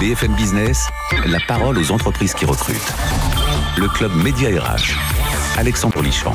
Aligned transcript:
BFM 0.00 0.34
Business, 0.34 0.88
la 1.26 1.38
parole 1.46 1.76
aux 1.76 1.92
entreprises 1.92 2.32
qui 2.32 2.46
recrutent. 2.46 2.94
Le 3.76 3.86
club 3.86 4.10
Média 4.14 4.48
RH. 4.48 4.96
Alexandre 5.58 6.00
Lichamp. 6.00 6.32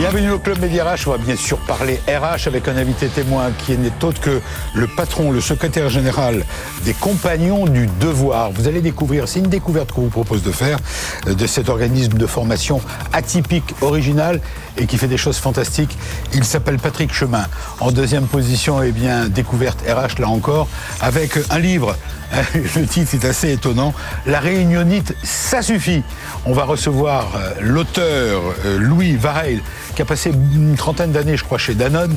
Bienvenue 0.00 0.30
au 0.30 0.38
Club 0.38 0.60
Média 0.60 0.84
RH. 0.84 1.08
On 1.08 1.10
va 1.10 1.18
bien 1.18 1.36
sûr 1.36 1.58
parler 1.58 2.00
RH 2.08 2.46
avec 2.46 2.68
un 2.68 2.76
invité 2.76 3.08
témoin 3.08 3.50
qui 3.58 3.76
n'est 3.76 3.92
autre 4.02 4.20
que 4.20 4.40
le 4.72 4.86
patron, 4.86 5.30
le 5.30 5.42
secrétaire 5.42 5.90
général 5.90 6.46
des 6.84 6.94
Compagnons 6.94 7.66
du 7.66 7.86
Devoir. 8.00 8.50
Vous 8.52 8.66
allez 8.66 8.80
découvrir, 8.80 9.28
c'est 9.28 9.40
une 9.40 9.48
découverte 9.48 9.92
qu'on 9.92 10.02
vous 10.02 10.08
propose 10.08 10.42
de 10.42 10.52
faire, 10.52 10.78
euh, 11.26 11.34
de 11.34 11.46
cet 11.46 11.68
organisme 11.68 12.14
de 12.14 12.26
formation 12.26 12.80
atypique, 13.12 13.74
original 13.82 14.40
et 14.76 14.86
qui 14.86 14.98
fait 14.98 15.08
des 15.08 15.16
choses 15.16 15.38
fantastiques. 15.38 15.96
Il 16.34 16.44
s'appelle 16.44 16.78
Patrick 16.78 17.12
Chemin. 17.12 17.46
En 17.80 17.90
deuxième 17.90 18.26
position, 18.26 18.82
eh 18.82 18.92
bien, 18.92 19.28
découverte 19.28 19.80
RH 19.82 20.20
là 20.20 20.28
encore, 20.28 20.68
avec 21.00 21.38
un 21.50 21.58
livre 21.58 21.96
le 22.54 22.86
titre 22.86 23.14
est 23.14 23.24
assez 23.24 23.52
étonnant. 23.52 23.92
La 24.26 24.40
réunionite, 24.40 25.14
ça 25.22 25.62
suffit. 25.62 26.02
On 26.44 26.52
va 26.52 26.64
recevoir 26.64 27.32
euh, 27.36 27.54
l'auteur 27.60 28.42
euh, 28.64 28.78
Louis 28.78 29.16
Vareil, 29.16 29.60
qui 29.94 30.02
a 30.02 30.04
passé 30.04 30.30
une 30.30 30.76
trentaine 30.76 31.12
d'années, 31.12 31.36
je 31.36 31.44
crois, 31.44 31.58
chez 31.58 31.74
Danone, 31.74 32.16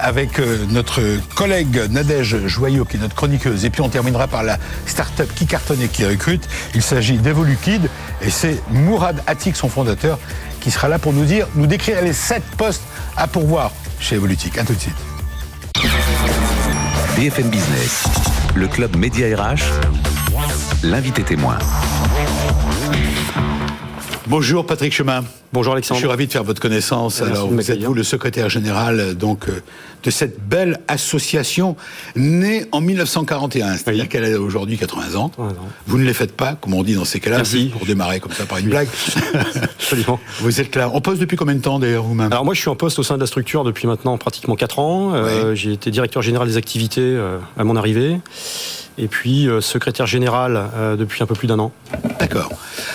avec 0.00 0.40
euh, 0.40 0.58
notre 0.70 1.00
collègue 1.34 1.80
Nadège 1.90 2.46
Joyeux, 2.46 2.84
qui 2.84 2.96
est 2.96 3.00
notre 3.00 3.14
chroniqueuse. 3.14 3.64
Et 3.64 3.70
puis 3.70 3.80
on 3.80 3.88
terminera 3.88 4.26
par 4.26 4.42
la 4.42 4.58
start-up 4.86 5.30
qui 5.34 5.46
cartonne 5.46 5.80
et 5.82 5.88
qui 5.88 6.04
recrute. 6.04 6.48
Il 6.74 6.82
s'agit 6.82 7.18
d'Evoluquid, 7.18 7.88
et 8.22 8.30
c'est 8.30 8.60
Mourad 8.70 9.22
Atik, 9.26 9.56
son 9.56 9.68
fondateur, 9.68 10.18
qui 10.68 10.72
sera 10.72 10.88
là 10.88 10.98
pour 10.98 11.14
nous 11.14 11.24
dire, 11.24 11.46
nous 11.54 11.66
décrire 11.66 12.02
les 12.02 12.12
sept 12.12 12.42
postes 12.58 12.82
à 13.16 13.26
pourvoir 13.26 13.72
chez 14.00 14.16
Evolutique. 14.16 14.58
À 14.58 14.64
tout 14.64 14.74
de 14.74 14.78
suite. 14.78 14.96
BFM 17.16 17.48
Business, 17.48 18.04
le 18.54 18.68
club 18.68 18.94
Média 18.94 19.34
RH, 19.34 19.62
l'invité 20.82 21.22
témoin. 21.22 21.56
Bonjour 24.28 24.66
Patrick 24.66 24.92
Chemin. 24.92 25.24
Bonjour 25.54 25.72
Alexandre. 25.72 25.96
Je 25.96 26.02
suis 26.02 26.08
ravi 26.08 26.26
de 26.26 26.32
faire 26.32 26.44
votre 26.44 26.60
connaissance. 26.60 27.20
Merci 27.20 27.32
Alors, 27.32 27.48
vous 27.50 27.70
êtes 27.70 27.82
vous 27.82 27.94
le 27.94 28.02
secrétaire 28.02 28.50
général 28.50 29.00
euh, 29.00 29.14
donc 29.14 29.48
euh, 29.48 29.62
de 30.04 30.10
cette 30.10 30.38
belle 30.46 30.80
association 30.86 31.76
née 32.14 32.66
en 32.72 32.82
1941, 32.82 33.76
c'est-à-dire 33.78 34.02
Oui. 34.02 34.08
qu'elle 34.10 34.24
a 34.34 34.38
aujourd'hui 34.38 34.76
80 34.76 35.14
ans. 35.14 35.30
80 35.30 35.48
ans. 35.48 35.54
Vous 35.86 35.96
ne 35.98 36.04
les 36.04 36.12
faites 36.12 36.36
pas, 36.36 36.56
comme 36.60 36.74
on 36.74 36.82
dit 36.82 36.94
dans 36.94 37.06
ces 37.06 37.20
cas-là, 37.20 37.38
Merci. 37.38 37.70
pour 37.72 37.86
démarrer 37.86 38.20
comme 38.20 38.32
ça 38.32 38.44
par 38.44 38.58
une 38.58 38.68
blague. 38.68 38.88
Absolument. 39.62 40.20
vous 40.40 40.60
êtes 40.60 40.76
là. 40.76 40.90
On 40.92 41.00
poste 41.00 41.20
depuis 41.22 41.38
combien 41.38 41.54
de 41.54 41.62
temps 41.62 41.78
d'ailleurs 41.78 42.02
vous-même? 42.04 42.30
Alors 42.30 42.44
moi 42.44 42.52
je 42.52 42.60
suis 42.60 42.68
en 42.68 42.76
poste 42.76 42.98
au 42.98 43.02
sein 43.02 43.14
de 43.14 43.20
la 43.20 43.26
structure 43.26 43.64
depuis 43.64 43.86
maintenant 43.86 44.18
pratiquement 44.18 44.56
4 44.56 44.78
ans. 44.78 45.14
Euh, 45.14 45.54
J'ai 45.54 45.72
été 45.72 45.90
directeur 45.90 46.20
général 46.20 46.46
des 46.48 46.58
activités 46.58 47.00
euh, 47.00 47.38
à 47.56 47.64
mon 47.64 47.76
arrivée. 47.76 48.18
Et 48.98 49.08
puis 49.08 49.48
euh, 49.48 49.60
secrétaire 49.60 50.06
général 50.06 50.70
euh, 50.74 50.96
depuis 50.96 51.22
un 51.22 51.26
peu 51.26 51.34
plus 51.34 51.46
d'un 51.46 51.58
an. 51.58 51.72
D'accord. 52.18 52.50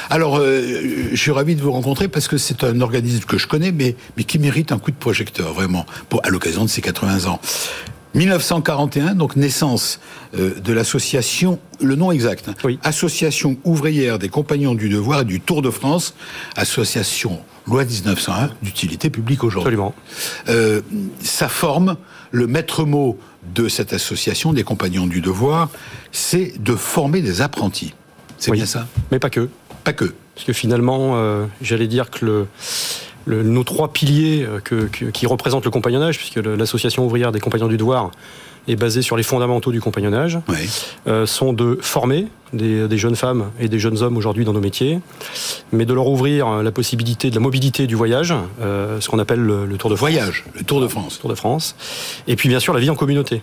Alors, 0.09 0.37
euh, 0.37 1.09
je 1.11 1.15
suis 1.15 1.31
ravi 1.31 1.55
de 1.55 1.61
vous 1.61 1.71
rencontrer 1.71 2.07
parce 2.07 2.27
que 2.27 2.37
c'est 2.37 2.63
un 2.63 2.81
organisme 2.81 3.23
que 3.25 3.37
je 3.37 3.47
connais, 3.47 3.71
mais, 3.71 3.95
mais 4.17 4.23
qui 4.23 4.37
mérite 4.37 4.71
un 4.71 4.79
coup 4.79 4.91
de 4.91 4.97
projecteur, 4.97 5.53
vraiment, 5.53 5.85
pour, 6.09 6.21
à 6.25 6.29
l'occasion 6.29 6.63
de 6.63 6.69
ses 6.69 6.81
80 6.81 7.25
ans. 7.29 7.39
1941, 8.15 9.15
donc 9.15 9.35
naissance 9.35 9.99
euh, 10.37 10.59
de 10.59 10.73
l'association, 10.73 11.59
le 11.81 11.95
nom 11.95 12.11
exact, 12.11 12.47
hein, 12.47 12.53
Oui. 12.63 12.77
Association 12.83 13.57
ouvrière 13.63 14.19
des 14.19 14.29
compagnons 14.29 14.75
du 14.75 14.89
devoir 14.89 15.21
et 15.21 15.25
du 15.25 15.39
Tour 15.39 15.61
de 15.61 15.71
France, 15.71 16.13
association 16.55 17.39
loi 17.67 17.86
1901 17.86 18.50
d'utilité 18.61 19.09
publique 19.09 19.44
aujourd'hui. 19.44 19.67
Absolument. 19.73 19.94
Euh, 20.50 20.81
ça 21.22 21.47
forme 21.47 21.95
le 22.31 22.47
maître 22.47 22.83
mot 22.86 23.17
de 23.56 23.67
cette 23.67 23.94
association 23.94 24.53
des 24.53 24.64
compagnons 24.64 25.08
du 25.08 25.22
devoir, 25.22 25.69
c'est 26.11 26.53
de 26.61 26.75
former 26.75 27.22
des 27.22 27.41
apprentis. 27.41 27.94
C'est 28.38 28.52
Oui. 28.52 28.58
bien 28.58 28.66
ça? 28.66 28.88
Mais 29.11 29.19
pas 29.19 29.30
que. 29.30 29.50
Pas 29.84 29.94
que. 29.94 30.14
Parce 30.36 30.45
que 30.47 30.53
finalement, 30.53 31.11
euh, 31.16 31.45
j'allais 31.61 31.88
dire 31.88 32.09
que 32.09 32.25
le, 32.25 32.47
le- 33.25 33.44
nos 33.44 33.63
trois 33.63 33.94
piliers 33.94 34.44
euh, 34.47 34.59
que- 34.59 34.85
que- 34.91 35.06
qui 35.06 35.25
représentent 35.28 35.66
le 35.66 35.72
compagnonnage, 35.72 36.18
puisque 36.18 36.38
l'association 36.38 37.06
ouvrière 37.06 37.31
des 37.31 37.40
compagnons 37.40 37.68
du 37.68 37.78
devoir 37.78 38.12
est 38.68 38.75
basée 38.75 39.01
sur 39.01 39.18
les 39.18 39.24
fondamentaux 39.24 39.72
du 39.72 39.81
compagnonnage, 39.81 40.40
Oui. 40.47 40.69
euh, 41.07 41.25
sont 41.25 41.51
de 41.53 41.78
former 41.81 42.28
des, 42.53 42.88
des 42.88 42.97
jeunes 42.97 43.16
femmes 43.16 43.51
et 43.59 43.68
des 43.68 43.79
jeunes 43.79 44.01
hommes 44.01 44.16
aujourd'hui 44.16 44.46
dans 44.46 44.53
nos 44.53 44.62
métiers, 44.62 45.00
mais 45.72 45.85
de 45.85 45.94
leur 45.94 46.07
ouvrir 46.07 46.62
la 46.63 46.72
possibilité 46.72 47.29
de 47.29 47.35
la 47.35 47.41
mobilité 47.41 47.88
du 47.88 47.96
voyage, 47.96 48.34
euh, 48.62 49.02
ce 49.02 49.09
qu'on 49.09 49.19
appelle 49.19 49.40
le, 49.41 49.66
le 49.66 49.78
Tour 49.78 49.90
de 49.90 49.96
France. 49.96 50.09
Voyage, 50.12 50.46
le 50.56 50.63
Tour 50.63 50.79
de 50.81 50.88
France. 50.88 51.19
Tour 51.19 51.29
de 51.29 51.35
France. 51.35 51.75
Et 52.28 52.35
puis 52.35 52.47
bien 52.50 52.59
sûr 52.59 52.73
la 52.73 52.79
vie 52.79 52.90
en 52.90 52.96
communauté. 52.96 53.41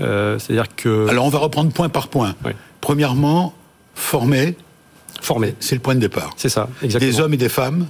Euh, 0.00 0.38
C'est-à-dire 0.38 0.74
que 0.74 1.06
Alors 1.08 1.26
on 1.26 1.28
va 1.30 1.38
reprendre 1.38 1.70
point 1.72 1.88
par 1.88 2.08
point. 2.08 2.34
Oui. 2.44 2.52
Premièrement, 2.80 3.54
former, 3.94 4.56
former, 5.20 5.54
c'est 5.60 5.74
le 5.76 5.80
point 5.80 5.94
de 5.94 6.00
départ. 6.00 6.30
c'est 6.36 6.48
ça, 6.48 6.68
exactement. 6.82 7.10
Des 7.12 7.20
hommes 7.20 7.34
et 7.34 7.36
des 7.36 7.48
femmes. 7.48 7.86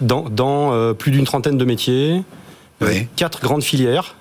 Dans, 0.00 0.28
dans, 0.28 0.94
plus 0.94 1.10
d'une 1.10 1.24
trentaine 1.24 1.56
de 1.58 1.64
métiers, 1.64 2.22
Oui. 2.82 3.08
quatre 3.16 3.40
grandes 3.40 3.62
filières. 3.62 4.14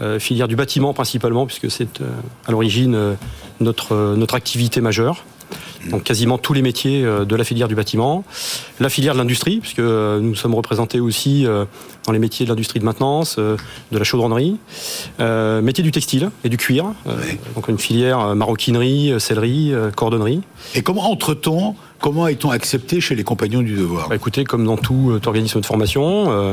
Euh, 0.00 0.20
filière 0.20 0.46
du 0.46 0.54
bâtiment 0.54 0.92
principalement, 0.94 1.44
puisque 1.46 1.70
c'est 1.70 2.00
euh, 2.00 2.10
à 2.46 2.52
l'origine 2.52 2.94
euh, 2.94 3.14
notre, 3.58 3.92
euh, 3.92 4.16
notre 4.16 4.34
activité 4.34 4.80
majeure. 4.80 5.24
Donc 5.90 6.04
quasiment 6.04 6.38
tous 6.38 6.52
les 6.52 6.60
métiers 6.60 7.02
de 7.02 7.36
la 7.36 7.44
filière 7.44 7.68
du 7.68 7.74
bâtiment. 7.74 8.22
La 8.80 8.90
filière 8.90 9.14
de 9.14 9.18
l'industrie, 9.18 9.60
puisque 9.60 9.78
nous 9.78 10.34
sommes 10.34 10.54
représentés 10.54 11.00
aussi 11.00 11.46
dans 12.04 12.12
les 12.12 12.18
métiers 12.18 12.44
de 12.44 12.50
l'industrie 12.50 12.80
de 12.80 12.84
maintenance, 12.84 13.38
de 13.38 13.56
la 13.92 14.04
chaudronnerie. 14.04 14.56
Euh, 15.20 15.62
métier 15.62 15.82
du 15.84 15.92
textile 15.92 16.30
et 16.44 16.50
du 16.50 16.58
cuir. 16.58 16.92
Oui. 17.06 17.38
Donc 17.54 17.68
une 17.68 17.78
filière 17.78 18.34
maroquinerie, 18.34 19.14
sellerie, 19.18 19.72
cordonnerie. 19.94 20.42
Et 20.74 20.82
comment 20.82 21.10
entre-t-on, 21.10 21.76
comment 22.00 22.26
est-on 22.26 22.50
accepté 22.50 23.00
chez 23.00 23.14
les 23.14 23.24
compagnons 23.24 23.62
du 23.62 23.76
devoir? 23.76 24.08
Bah, 24.08 24.16
écoutez, 24.16 24.44
comme 24.44 24.64
dans 24.66 24.76
tout 24.76 25.18
organisme 25.24 25.60
de 25.60 25.66
formation, 25.66 26.30
euh, 26.30 26.52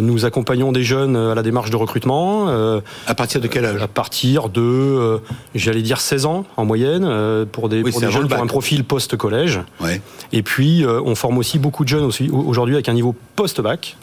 nous 0.00 0.24
accompagnons 0.24 0.72
des 0.72 0.82
jeunes 0.82 1.16
à 1.16 1.34
la 1.34 1.42
démarche 1.42 1.70
de 1.70 1.76
recrutement 1.76 2.48
euh, 2.48 2.80
À 3.06 3.14
partir 3.14 3.40
de 3.40 3.46
quel 3.46 3.64
âge 3.64 3.80
à 3.82 3.88
partir 3.88 4.48
de, 4.48 4.60
euh, 4.60 5.18
j'allais 5.54 5.82
dire 5.82 6.00
16 6.00 6.26
ans 6.26 6.44
en 6.56 6.64
moyenne, 6.64 7.04
euh, 7.04 7.44
pour 7.50 7.68
des, 7.68 7.82
Oui, 7.82 7.90
pour 7.92 8.00
des 8.00 8.10
jeunes 8.10 8.28
qui 8.28 8.34
ont 8.34 8.42
un 8.42 8.46
profil 8.46 8.84
post-collège. 8.84 9.60
Ouais. 9.80 10.00
Et 10.32 10.42
puis, 10.42 10.84
euh, 10.84 11.00
on 11.04 11.14
forme 11.14 11.38
aussi 11.38 11.58
beaucoup 11.58 11.84
de 11.84 11.88
jeunes 11.88 12.08
aujourd'hui 12.32 12.74
avec 12.74 12.88
un 12.88 12.94
niveau 12.94 13.14
post-bac. 13.36 13.96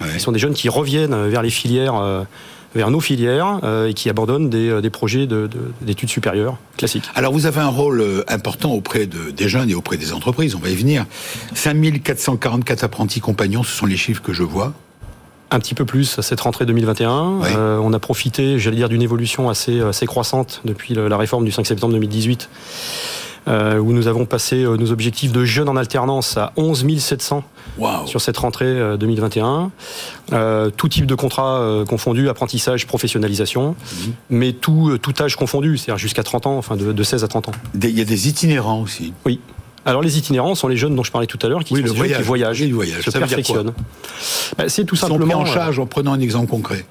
ouais. 0.00 0.06
Ce 0.14 0.18
sont 0.20 0.32
des 0.32 0.38
jeunes 0.38 0.54
qui 0.54 0.68
reviennent 0.68 1.28
vers 1.28 1.42
les 1.42 1.50
filières, 1.50 1.94
euh, 1.96 2.22
vers 2.74 2.90
nos 2.90 3.00
filières, 3.00 3.60
euh, 3.64 3.88
et 3.88 3.94
qui 3.94 4.10
abandonnent 4.10 4.50
des, 4.50 4.68
euh, 4.68 4.80
des 4.82 4.90
projets 4.90 5.26
de- 5.26 5.46
de- 5.46 5.72
d'études 5.80 6.10
supérieures 6.10 6.56
classiques. 6.76 7.04
Alors 7.14 7.32
vous 7.32 7.46
avez 7.46 7.60
un 7.60 7.68
rôle 7.68 8.00
euh, 8.02 8.22
important 8.28 8.72
auprès 8.72 9.06
de, 9.06 9.30
des 9.30 9.48
jeunes 9.48 9.70
et 9.70 9.74
auprès 9.74 9.96
des 9.96 10.12
entreprises, 10.12 10.54
on 10.54 10.58
va 10.58 10.68
y 10.68 10.74
venir. 10.74 11.06
5444 11.54 12.84
apprentis 12.84 13.20
compagnons, 13.20 13.62
ce 13.62 13.72
sont 13.74 13.86
les 13.86 13.96
chiffres 13.96 14.22
que 14.22 14.32
je 14.34 14.42
vois. 14.42 14.74
Un 15.50 15.58
petit 15.60 15.74
peu 15.74 15.84
plus 15.84 16.18
à 16.18 16.22
cette 16.22 16.40
rentrée 16.40 16.66
2021. 16.66 17.28
Oui. 17.40 17.48
Euh, 17.56 17.78
on 17.82 17.92
a 17.92 17.98
profité, 17.98 18.58
j'allais 18.58 18.76
dire, 18.76 18.88
d'une 18.88 19.02
évolution 19.02 19.48
assez, 19.48 19.80
assez 19.80 20.06
croissante 20.06 20.60
depuis 20.64 20.94
la 20.94 21.16
réforme 21.16 21.44
du 21.44 21.52
5 21.52 21.66
septembre 21.66 21.92
2018, 21.94 22.48
euh, 23.48 23.78
où 23.78 23.92
nous 23.92 24.08
avons 24.08 24.26
passé 24.26 24.64
euh, 24.64 24.76
nos 24.76 24.90
objectifs 24.90 25.30
de 25.30 25.44
jeunes 25.44 25.68
en 25.68 25.76
alternance 25.76 26.36
à 26.36 26.52
11 26.56 26.98
700 26.98 27.44
Waouh 27.78 28.06
sur 28.06 28.20
cette 28.20 28.36
rentrée 28.38 28.64
euh, 28.66 28.96
2021. 28.96 29.70
Euh, 30.32 30.70
tout 30.70 30.88
type 30.88 31.06
de 31.06 31.14
contrat 31.14 31.60
euh, 31.60 31.84
confondu, 31.84 32.28
apprentissage, 32.28 32.86
professionnalisation, 32.88 33.76
Mhm. 34.06 34.12
mais 34.30 34.52
tout, 34.52 34.88
euh, 34.90 34.98
tout 34.98 35.14
âge 35.22 35.36
confondu, 35.36 35.76
c'est-à-dire 35.78 35.98
jusqu'à 35.98 36.24
30 36.24 36.46
ans, 36.46 36.58
enfin 36.58 36.76
de, 36.76 36.92
de 36.92 37.02
16 37.04 37.22
à 37.22 37.28
30 37.28 37.48
ans. 37.50 37.52
Il 37.80 37.90
y 37.96 38.00
a 38.00 38.04
des 38.04 38.28
itinérants 38.28 38.80
aussi. 38.80 39.12
Oui. 39.24 39.38
Alors 39.86 40.02
les 40.02 40.18
itinérants 40.18 40.54
sont 40.54 40.68
les 40.68 40.76
jeunes 40.76 40.94
dont 40.94 41.04
je 41.04 41.10
parlais 41.12 41.26
tout 41.26 41.38
à 41.42 41.48
l'heure, 41.48 41.64
qui 41.64 41.72
Oui, 41.74 41.80
sont 41.80 41.84
le 41.84 41.88
jeunes 41.88 41.96
voyage. 41.98 42.18
qui 42.18 42.22
voyagent, 42.24 42.60
Oui, 42.60 42.68
le 42.68 42.74
voyage. 42.74 43.02
se 43.04 43.10
Ça 43.10 43.18
perfectionnent. 43.20 43.72
Bah, 44.58 44.64
c'est 44.68 44.84
tout 44.84 44.96
Ils 44.96 44.98
sont 44.98 45.06
simplement 45.08 45.40
pris 45.40 45.42
en 45.42 45.50
euh, 45.50 45.54
charge 45.54 45.78
en 45.78 45.86
prenant 45.86 46.12
un 46.12 46.20
exemple 46.20 46.48
concret. 46.50 46.84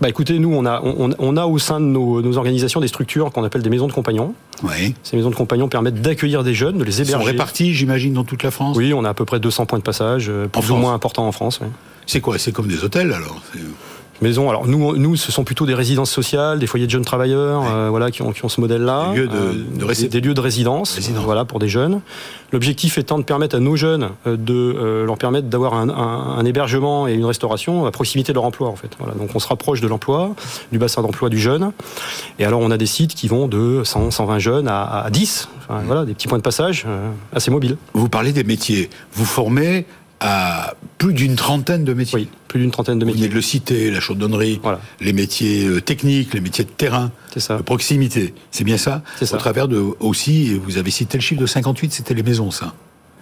Bah 0.00 0.08
écoutez, 0.08 0.38
nous 0.40 0.52
on 0.52 0.66
a, 0.66 0.80
on, 0.82 1.10
on 1.18 1.36
a 1.36 1.46
au 1.46 1.58
sein 1.60 1.78
de 1.78 1.84
nos, 1.86 2.20
nos 2.22 2.36
organisations 2.36 2.80
des 2.80 2.88
structures 2.88 3.30
qu'on 3.30 3.44
appelle 3.44 3.62
des 3.62 3.70
maisons 3.70 3.86
de 3.86 3.92
compagnons. 3.92 4.34
Oui. 4.64 4.94
Ces 5.04 5.16
maisons 5.16 5.30
de 5.30 5.34
compagnons 5.36 5.68
permettent 5.68 6.02
d'accueillir 6.02 6.42
des 6.42 6.54
jeunes, 6.54 6.76
de 6.78 6.82
les 6.84 6.98
Ils 7.00 7.06
sont 7.06 7.10
héberger. 7.12 7.30
répartis, 7.30 7.72
j'imagine, 7.72 8.12
dans 8.12 8.24
toute 8.24 8.42
la 8.42 8.50
France. 8.50 8.76
Oui, 8.76 8.92
on 8.92 9.04
a 9.04 9.10
à 9.10 9.14
peu 9.14 9.24
près 9.24 9.38
200 9.38 9.64
points 9.66 9.78
de 9.78 9.84
passage, 9.84 10.26
euh, 10.28 10.48
plus 10.48 10.70
ou 10.72 10.76
moins 10.76 10.92
importants 10.94 11.26
en 11.26 11.32
France. 11.32 11.60
oui. 11.62 11.68
C'est 12.06 12.20
quoi? 12.20 12.36
C'est 12.38 12.50
comme 12.50 12.66
des 12.66 12.82
hôtels 12.82 13.12
alors? 13.12 13.40
Maisons, 14.22 14.48
alors 14.48 14.66
nous, 14.68 14.96
nous, 14.96 15.16
ce 15.16 15.32
sont 15.32 15.42
plutôt 15.44 15.66
des 15.66 15.74
résidences 15.74 16.10
sociales, 16.10 16.58
des 16.60 16.66
foyers 16.68 16.86
de 16.86 16.90
jeunes 16.92 17.04
travailleurs, 17.04 17.62
Ouais. 17.62 17.68
euh, 17.72 17.86
voilà, 17.90 18.10
qui 18.12 18.22
ont, 18.22 18.32
qui 18.32 18.44
ont 18.44 18.48
ce 18.48 18.60
modèle-là. 18.60 19.10
Des 19.12 19.18
lieux 19.22 19.26
de- 19.28 19.34
Euh, 19.36 19.52
de 19.52 20.08
des- 20.08 20.20
lieux 20.20 20.34
de 20.34 20.40
résidence, 20.40 20.94
Résidence. 20.94 21.24
voilà, 21.24 21.44
pour 21.44 21.58
des 21.58 21.68
jeunes. 21.68 22.00
L'objectif 22.52 22.98
étant 22.98 23.18
de 23.18 23.24
permettre 23.24 23.56
à 23.56 23.60
nos 23.60 23.74
jeunes 23.76 24.10
euh, 24.26 24.36
de 24.36 24.54
euh, 24.54 25.04
leur 25.06 25.18
permettre 25.18 25.48
d'avoir 25.48 25.74
un, 25.74 25.88
un- 25.88 26.38
un 26.38 26.44
hébergement 26.44 27.08
et 27.08 27.14
une 27.14 27.24
restauration 27.24 27.84
à 27.84 27.90
proximité 27.90 28.32
de 28.32 28.36
leur 28.36 28.44
emploi, 28.44 28.68
en 28.68 28.76
fait. 28.76 28.90
Voilà, 28.98 29.14
donc 29.14 29.30
on 29.34 29.38
se 29.40 29.48
rapproche 29.48 29.80
de 29.80 29.88
l'emploi, 29.88 30.34
du 30.70 30.78
bassin 30.78 31.02
d'emploi 31.02 31.28
du 31.28 31.38
jeune. 31.38 31.72
Et 32.38 32.44
alors 32.44 32.60
on 32.60 32.70
a 32.70 32.76
des 32.76 32.86
sites 32.86 33.14
qui 33.14 33.26
vont 33.26 33.48
de 33.48 33.82
100, 33.84 34.10
120 34.12 34.38
jeunes 34.38 34.68
à, 34.68 35.02
à 35.04 35.10
10. 35.10 35.48
Enfin, 35.68 35.80
voilà, 35.86 36.04
des 36.04 36.14
petits 36.14 36.28
points 36.28 36.38
de 36.38 36.42
passage 36.42 36.84
euh, 36.86 37.08
assez 37.34 37.50
mobiles. 37.50 37.76
Vous 37.94 38.08
parlez 38.08 38.32
des 38.32 38.44
métiers. 38.44 38.88
Vous 39.14 39.24
formez 39.24 39.86
à 40.22 40.74
plus 40.98 41.12
d'une 41.12 41.34
trentaine 41.36 41.84
de 41.84 41.92
métiers. 41.94 42.18
Oui, 42.20 42.28
plus 42.48 42.60
d'une 42.60 42.70
trentaine 42.70 42.98
de 42.98 43.04
Vous 43.04 43.10
venez 43.10 43.22
métiers. 43.22 43.28
de 43.30 43.34
le 43.34 43.42
citer, 43.42 43.90
la 43.90 44.00
chaudronnerie, 44.00 44.60
Voilà. 44.62 44.80
les 45.00 45.12
métiers 45.12 45.66
euh, 45.66 45.80
techniques, 45.80 46.32
les 46.32 46.40
métiers 46.40 46.64
de 46.64 46.70
terrain, 46.70 47.10
ça. 47.36 47.56
de 47.56 47.62
proximité. 47.62 48.32
C'est 48.52 48.64
bien 48.64 48.78
ça 48.78 49.02
C'est 49.18 49.26
ça. 49.26 49.34
Au 49.36 49.38
travers 49.38 49.66
de, 49.68 49.82
aussi, 50.00 50.54
vous 50.54 50.78
avez 50.78 50.90
cité 50.92 51.18
le 51.18 51.22
chiffre 51.22 51.40
de 51.40 51.46
58, 51.46 51.92
c'était 51.92 52.14
les 52.14 52.22
maisons, 52.22 52.50
ça. 52.50 52.72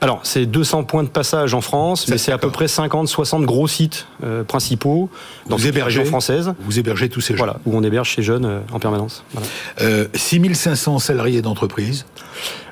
Alors, 0.03 0.21
c'est 0.23 0.47
200 0.47 0.85
points 0.85 1.03
de 1.03 1.09
passage 1.11 1.53
en 1.53 1.61
France, 1.61 2.09
mais 2.09 2.17
c'est 2.17 2.33
à 2.33 2.39
peu 2.39 2.51
près 2.51 2.69
50, 2.69 3.07
60 3.07 3.45
gros 3.45 3.69
sites 3.69 4.07
euh, 4.25 4.45
principaux 4.45 5.11
dans 5.47 5.57
Vous 5.57 5.67
hébergez 5.67 5.99
régions 5.99 6.11
françaises. 6.11 6.55
Vous 6.61 6.79
hébergez 6.79 7.11
tous 7.11 7.21
ces 7.21 7.35
gens. 7.35 7.45
Voilà, 7.45 7.59
où 7.67 7.77
on 7.77 7.83
héberge 7.83 8.15
ces 8.15 8.23
jeunes 8.23 8.47
euh, 8.47 8.61
en 8.73 8.79
permanence. 8.79 9.25
Voilà. 9.35 9.47
Euh, 9.83 10.07
6500 10.15 11.01
salariés 11.01 11.43
d'entreprise. 11.43 12.07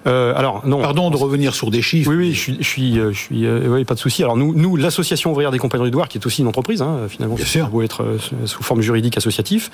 Euh, 0.06 0.32
alors, 0.36 0.66
non. 0.66 0.80
Pardon 0.80 1.10
de 1.10 1.16
revenir 1.16 1.54
sur 1.54 1.70
des 1.70 1.82
chiffres. 1.82 2.10
Oui, 2.10 2.16
oui, 2.16 2.32
je 2.34 2.38
suis, 2.40 2.56
je 2.60 2.68
suis, 2.68 2.98
euh, 2.98 3.12
je 3.12 3.18
suis 3.18 3.46
euh, 3.46 3.68
oui, 3.68 3.84
pas 3.84 3.94
de 3.94 3.98
souci. 3.98 4.22
Alors 4.22 4.36
nous, 4.36 4.54
nous 4.54 4.76
l'association 4.76 5.30
ouvrière 5.32 5.50
des 5.50 5.58
compagnons 5.58 5.84
du 5.84 5.90
devoir, 5.90 6.08
qui 6.08 6.18
est 6.18 6.26
aussi 6.26 6.42
une 6.42 6.48
entreprise, 6.48 6.82
hein, 6.82 7.00
finalement, 7.08 7.34
Bien 7.34 7.44
ça 7.44 7.50
sûr. 7.50 7.68
doit 7.68 7.84
être 7.84 8.02
euh, 8.02 8.18
sous 8.46 8.62
forme 8.62 8.80
juridique 8.80 9.16
associatif. 9.16 9.70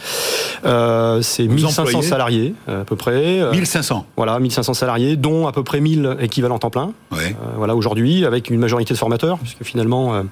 Euh, 0.65 1.21
c'est 1.23 1.47
1500 1.47 1.82
employez 1.82 2.03
salariés 2.09 2.55
à 2.69 2.85
peu 2.85 2.97
près. 2.97 3.41
Euh, 3.41 3.50
1500. 3.53 4.06
Voilà, 4.17 4.38
1500 4.38 4.75
salariés, 4.75 5.17
dont 5.17 5.47
à 5.47 5.53
peu 5.53 5.62
près 5.62 5.81
1000 5.81 6.17
équivalents 6.21 6.59
temps 6.59 6.71
plein. 6.71 6.93
Ouais. 7.12 7.37
Voilà, 7.56 7.75
aujourd'hui, 7.76 8.25
avec 8.25 8.50
une 8.50 8.59
majorité 8.59 8.94
de 8.94 8.99
formateurs, 8.99 9.38
puisque 9.38 9.65
finalement, 9.65 10.23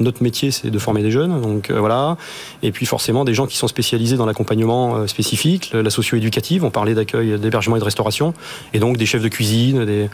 notre 0.00 0.22
métier, 0.22 0.50
c'est 0.50 0.70
de 0.70 0.78
former 0.78 1.02
des 1.02 1.10
jeunes. 1.10 1.40
Donc 1.40 1.70
euh, 1.70 1.78
voilà. 1.78 2.16
Et 2.62 2.72
puis 2.72 2.86
forcément, 2.86 3.24
des 3.24 3.34
gens 3.34 3.46
qui 3.46 3.56
sont 3.56 3.68
spécialisés 3.68 4.16
dans 4.16 4.26
l'accompagnement 4.26 4.96
euh, 4.96 5.06
spécifique, 5.06 5.72
la 5.74 5.90
socio-éducative. 5.90 6.64
On 6.64 6.70
parlait 6.70 6.94
d'accueil, 6.94 7.38
d'hébergement 7.38 7.76
et 7.76 7.80
de 7.80 7.84
restauration. 7.84 8.34
Et 8.74 8.78
donc 8.78 8.96
des 8.96 9.06
chefs 9.06 9.22
de 9.22 9.28
cuisine, 9.28 9.84
des, 9.84 10.08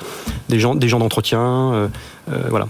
des 0.48 0.58
gens, 0.60 0.74
des 0.74 0.88
gens 0.88 0.98
d'entretien. 0.98 1.72
euh, 1.72 1.88
voilà. 2.50 2.68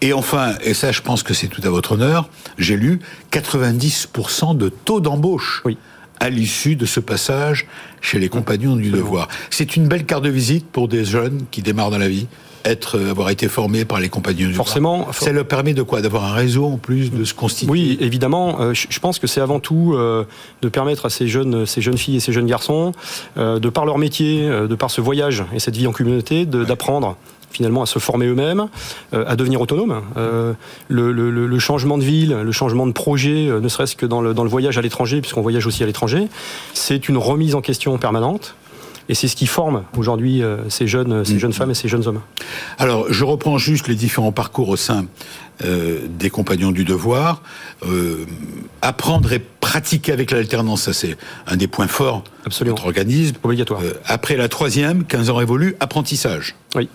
Et 0.00 0.12
enfin, 0.12 0.54
et 0.64 0.74
ça 0.74 0.90
je 0.90 1.00
pense 1.00 1.22
que 1.22 1.32
c'est 1.32 1.46
tout 1.46 1.60
à 1.64 1.70
votre 1.70 1.92
honneur, 1.92 2.28
j'ai 2.58 2.76
lu 2.76 2.98
90% 3.30 4.56
de 4.56 4.68
taux 4.68 5.00
d'embauche 5.00 5.62
Oui. 5.64 5.76
à 6.18 6.28
l'issue 6.28 6.74
de 6.74 6.86
ce 6.86 6.98
passage 7.00 7.66
chez 8.00 8.18
les 8.18 8.28
compagnons 8.28 8.74
du 8.74 8.90
devoir. 8.90 9.28
C'est 9.50 9.76
une 9.76 9.86
belle 9.86 10.04
carte 10.04 10.24
de 10.24 10.28
visite 10.30 10.66
pour 10.66 10.88
des 10.88 11.04
jeunes 11.04 11.42
qui 11.52 11.62
démarrent 11.62 11.90
dans 11.90 11.98
la 11.98 12.08
vie, 12.08 12.26
être, 12.64 12.98
avoir 13.00 13.30
été 13.30 13.48
formés 13.48 13.84
par 13.84 14.00
les 14.00 14.08
compagnons 14.08 14.48
du 14.48 14.54
Forcément, 14.54 15.08
Ça 15.12 15.32
leur 15.32 15.44
permet 15.46 15.74
de 15.74 15.82
quoi? 15.82 16.00
D'avoir 16.02 16.24
un 16.24 16.32
réseau 16.32 16.64
en 16.66 16.76
plus, 16.76 17.10
de 17.12 17.24
se 17.24 17.34
constituer. 17.34 17.70
Oui, 17.70 17.98
évidemment. 18.00 18.60
euh, 18.60 18.72
je 18.74 18.98
pense 19.00 19.18
que 19.18 19.26
c'est 19.26 19.40
avant 19.40 19.60
tout 19.60 19.92
euh, 19.94 20.24
de 20.62 20.68
permettre 20.68 21.06
à 21.06 21.10
ces 21.10 21.26
jeunes, 21.28 21.66
ces 21.66 21.80
jeunes 21.80 21.98
filles 21.98 22.16
et 22.16 22.20
ces 22.20 22.32
jeunes 22.32 22.46
garçons, 22.46 22.92
euh, 23.36 23.58
de 23.58 23.68
par 23.68 23.84
leur 23.84 23.98
métier, 23.98 24.48
de 24.48 24.74
par 24.74 24.90
ce 24.90 25.00
voyage 25.00 25.44
et 25.54 25.58
cette 25.60 25.76
vie 25.76 25.86
en 25.86 25.92
communauté, 25.92 26.46
d'apprendre 26.46 27.16
finalement 27.50 27.82
à 27.82 27.86
se 27.86 27.98
former 27.98 28.26
eux-mêmes, 28.28 28.68
euh, 29.12 29.24
à 29.28 29.36
devenir 29.36 29.60
autonomes. 29.60 30.00
Euh, 30.16 30.54
le, 30.88 31.12
le- 31.12 31.30
le- 31.30 31.46
le 31.46 31.58
changement 31.58 31.98
de 31.98 32.02
ville, 32.02 32.30
le 32.42 32.52
changement 32.52 32.86
de 32.86 32.92
projet, 32.92 33.46
euh, 33.48 33.60
ne 33.60 33.68
serait-ce 33.68 33.94
que 33.94 34.06
dans 34.06 34.22
le, 34.22 34.32
dans 34.32 34.42
le 34.44 34.48
voyage 34.48 34.78
à 34.78 34.80
l'étranger, 34.82 35.20
puisqu'on 35.20 35.42
voyage 35.42 35.66
aussi 35.66 35.82
à 35.82 35.86
l'étranger, 35.86 36.28
c'est 36.72 37.10
une 37.10 37.18
remise 37.18 37.54
en 37.54 37.60
question 37.60 37.98
permanente. 37.98 38.54
Et 39.08 39.14
c'est 39.14 39.28
ce 39.28 39.36
qui 39.36 39.46
forme 39.46 39.84
aujourd'hui 39.96 40.42
euh, 40.42 40.68
ces, 40.68 40.86
jeunes, 40.86 41.24
ces 41.24 41.38
jeunes 41.38 41.52
femmes 41.52 41.70
et 41.70 41.74
ces 41.74 41.88
jeunes 41.88 42.06
hommes. 42.06 42.20
Alors, 42.78 43.12
je 43.12 43.24
reprends 43.24 43.58
juste 43.58 43.88
les 43.88 43.94
différents 43.94 44.32
parcours 44.32 44.68
au 44.68 44.76
sein 44.76 45.06
euh, 45.64 46.00
des 46.08 46.30
compagnons 46.30 46.72
du 46.72 46.84
devoir. 46.84 47.42
Euh, 47.86 48.24
apprendre 48.80 49.32
et 49.32 49.38
pratiquer 49.38 50.10
avec 50.10 50.30
l'alternance, 50.32 50.82
ça 50.82 50.92
c'est 50.92 51.16
un 51.46 51.56
des 51.56 51.68
points 51.68 51.86
forts 51.86 52.24
Absolument. 52.44 52.74
de 52.74 52.80
notre 52.80 52.86
organisme. 52.86 53.36
Obligatoire. 53.42 53.80
Euh, 53.82 53.92
après 54.06 54.36
la 54.36 54.48
troisième, 54.48 55.04
15 55.04 55.30
ans 55.30 55.36
révolus, 55.36 55.76
apprentissage. 55.78 56.56
Oui. 56.74 56.88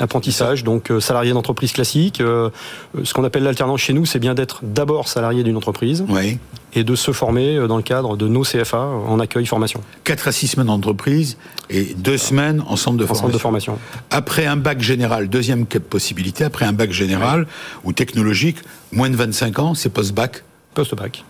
Apprentissage, 0.00 0.62
donc 0.64 0.90
euh, 0.90 1.00
salarié 1.00 1.32
d'entreprise 1.32 1.72
classique. 1.72 2.20
Euh, 2.20 2.50
ce 3.02 3.12
qu'on 3.14 3.24
appelle 3.24 3.42
l'alternance 3.42 3.80
chez 3.80 3.92
nous, 3.92 4.06
c'est 4.06 4.18
bien 4.20 4.34
d'être 4.34 4.60
d'abord 4.62 5.08
salarié 5.08 5.42
d'une 5.42 5.56
entreprise 5.56 6.04
Oui. 6.08 6.38
et 6.74 6.84
de 6.84 6.94
se 6.94 7.10
former 7.12 7.56
euh, 7.56 7.66
dans 7.66 7.76
le 7.76 7.82
cadre 7.82 8.16
de 8.16 8.28
nos 8.28 8.42
CFA 8.42 8.78
en 8.80 9.18
accueil 9.18 9.44
formation, 9.46 9.80
4 10.04 10.28
à 10.28 10.32
6 10.32 10.48
semaines 10.48 10.68
d'entreprise 10.68 11.36
et 11.68 11.94
2 11.96 12.16
semaines 12.16 12.62
en 12.68 12.76
centre 12.76 12.96
de 12.96 13.04
en 13.04 13.06
formation. 13.08 13.26
centre 13.26 13.32
de 13.34 13.38
formation. 13.40 13.78
Après 14.10 14.46
un 14.46 14.56
bac 14.56 14.80
général, 14.80 15.28
deuxième 15.28 15.66
possibilité, 15.66 16.44
après 16.44 16.64
un 16.64 16.72
bac 16.72 16.92
général 16.92 17.46
ou 17.84 17.92
technologique, 17.92 18.58
moins 18.92 19.10
de 19.10 19.16
25 19.16 19.58
ans, 19.58 19.74
c'est 19.74 19.88
post-bac. 19.90 20.44
Post-bac. 20.74 21.24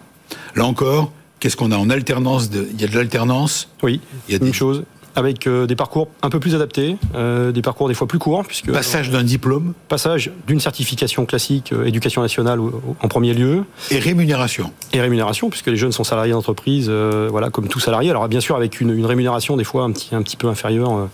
Là 0.56 0.66
encore, 0.66 1.10
qu'est-ce 1.40 1.56
qu'on 1.56 1.72
a? 1.72 1.76
En 1.76 1.88
alternance 1.88 2.50
de- 2.50 2.68
Il 2.74 2.80
y 2.80 2.84
a 2.84 2.88
de 2.88 2.94
l'alternance? 2.96 3.68
Oui, 3.82 4.00
Il 4.28 4.32
y 4.32 4.36
a 4.36 4.38
des- 4.38 4.52
chose. 4.52 4.84
Avec 5.18 5.48
euh, 5.48 5.66
des 5.66 5.74
parcours 5.74 6.06
un 6.22 6.30
peu 6.30 6.38
plus 6.38 6.54
adaptés, 6.54 6.96
euh, 7.16 7.50
des 7.50 7.60
parcours 7.60 7.88
des 7.88 7.94
fois 7.94 8.06
plus 8.06 8.20
courts, 8.20 8.44
puisque 8.46 8.70
Passage 8.70 9.10
d'un 9.10 9.24
diplôme 9.24 9.74
passage 9.88 10.30
d'une 10.46 10.60
certification 10.60 11.26
classique, 11.26 11.72
euh, 11.72 11.86
éducation 11.86 12.22
nationale 12.22 12.60
en 12.60 13.08
premier 13.08 13.34
lieu, 13.34 13.64
et 13.90 13.98
rémunération. 13.98 14.72
et 14.92 15.00
rémunération, 15.00 15.50
puisque 15.50 15.66
les 15.66 15.76
jeunes 15.76 15.90
sont 15.90 16.04
salariés 16.04 16.34
d'entreprise, 16.34 16.88
voilà, 16.88 17.50
comme 17.50 17.66
tout 17.66 17.80
salarié. 17.80 18.10
Alors 18.10 18.28
bien 18.28 18.38
sûr 18.38 18.54
avec 18.54 18.80
une, 18.80 18.96
une 18.96 19.06
rémunération 19.06 19.56
des 19.56 19.64
fois 19.64 19.82
un 19.82 19.90
petit, 19.90 20.14
un 20.14 20.22
petit 20.22 20.36
peu 20.36 20.46
inférieure 20.46 21.08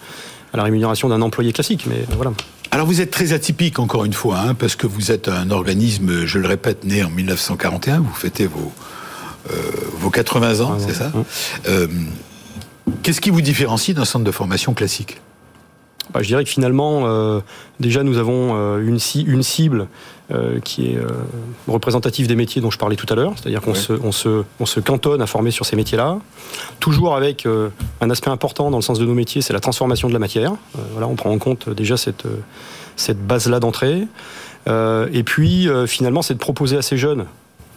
à 0.53 0.57
la 0.59 0.63
rémunération 0.65 1.09
d'un 1.09 1.23
employé 1.23 1.55
classique, 1.55 1.87
mais 1.87 2.05
voilà. 2.15 2.33
Alors 2.73 2.87
vous 2.87 3.01
êtes 3.01 3.11
très 3.11 3.33
atypique 3.33 3.79
encore 3.79 4.05
une 4.05 4.13
fois, 4.13 4.39
hein, 4.39 4.55
parce 4.55 4.77
que 4.77 4.87
vous 4.87 5.13
êtes 5.13 5.29
un 5.29 5.51
organisme, 5.51 6.27
je 6.27 6.39
le 6.39 6.47
répète, 6.47 6.85
né 6.85 7.03
en 7.03 7.09
1941, 7.09 8.01
vous 8.01 8.13
fêtez 8.13 8.47
vos, 8.47 8.71
vos 9.99 10.11
80 10.11 10.61
ans, 10.61 10.77
c'est 10.79 10.93
ça. 10.93 11.11
Qu'est-ce 13.05 13.21
qui 13.21 13.29
vous 13.31 13.43
différencie 13.43 13.95
d'un 13.95 14.05
centre 14.07 14.25
de 14.25 14.31
formation 14.33 14.73
classique? 14.75 15.21
Bah, 16.13 16.21
je 16.23 16.27
dirais 16.29 16.43
que 16.45 16.51
finalement, 16.51 17.03
euh, 17.07 17.41
déjà, 17.81 18.03
nous 18.03 18.17
avons 18.19 18.55
euh, 18.57 18.87
une, 18.87 18.99
ci- 18.99 19.23
une 19.27 19.43
cible 19.43 19.89
euh, 20.31 20.59
qui 20.61 20.87
est 20.93 20.99
représentative 21.69 22.27
des 22.27 22.35
métiers 22.35 22.63
dont 22.63 22.71
je 22.71 22.79
parlais 22.79 22.97
tout 22.97 23.07
à 23.11 23.15
l'heure, 23.15 23.33
c'est-à-dire 23.37 23.61
qu'on 23.61 23.73
Ouais. 23.73 23.79
se, 23.79 23.93
on 23.93 24.11
se, 24.11 24.43
on 24.59 24.65
se 24.67 24.81
cantonne 24.81 25.21
à 25.21 25.27
former 25.27 25.51
sur 25.51 25.67
ces 25.67 25.77
métiers-là, 25.77 26.19
toujours 26.81 27.15
avec 27.15 27.47
un 28.01 28.11
aspect 28.11 28.31
important 28.31 28.71
dans 28.71 28.79
le 28.79 28.83
sens 28.83 28.99
de 28.99 29.05
nos 29.05 29.15
métiers, 29.15 29.43
c'est 29.43 29.53
la 29.53 29.61
transformation 29.61 30.09
de 30.09 30.15
la 30.15 30.19
matière. 30.19 30.53
Voilà, 30.93 31.07
on 31.09 31.15
prend 31.15 31.31
en 31.31 31.39
compte 31.39 31.69
déjà 31.69 31.99
cette, 31.99 32.25
cette 32.97 33.25
base-là 33.27 33.61
d'entrée. 33.61 34.07
Et 34.67 35.23
puis, 35.25 35.69
finalement, 35.87 36.23
c'est 36.23 36.35
de 36.35 36.39
proposer 36.39 36.79
à 36.79 36.83
ces 36.83 36.97
jeunes 36.97 37.27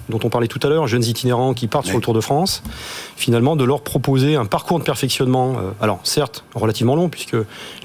dont 0.09 0.19
on 0.23 0.29
parlait 0.29 0.47
tout 0.47 0.59
à 0.63 0.67
l'heure, 0.69 0.87
jeunes 0.87 1.03
itinérants 1.03 1.53
qui 1.53 1.67
partent 1.67 1.85
sur 1.85 1.95
le 1.95 2.01
Tour 2.01 2.13
de 2.13 2.21
France, 2.21 2.63
finalement 3.15 3.55
de 3.55 3.63
leur 3.63 3.81
proposer 3.81 4.35
un 4.35 4.45
parcours 4.45 4.79
de 4.79 4.83
perfectionnement, 4.83 5.55
euh, 5.57 5.71
alors 5.81 5.99
certes 6.03 6.43
relativement 6.55 6.95
long, 6.95 7.09
puisque 7.09 7.35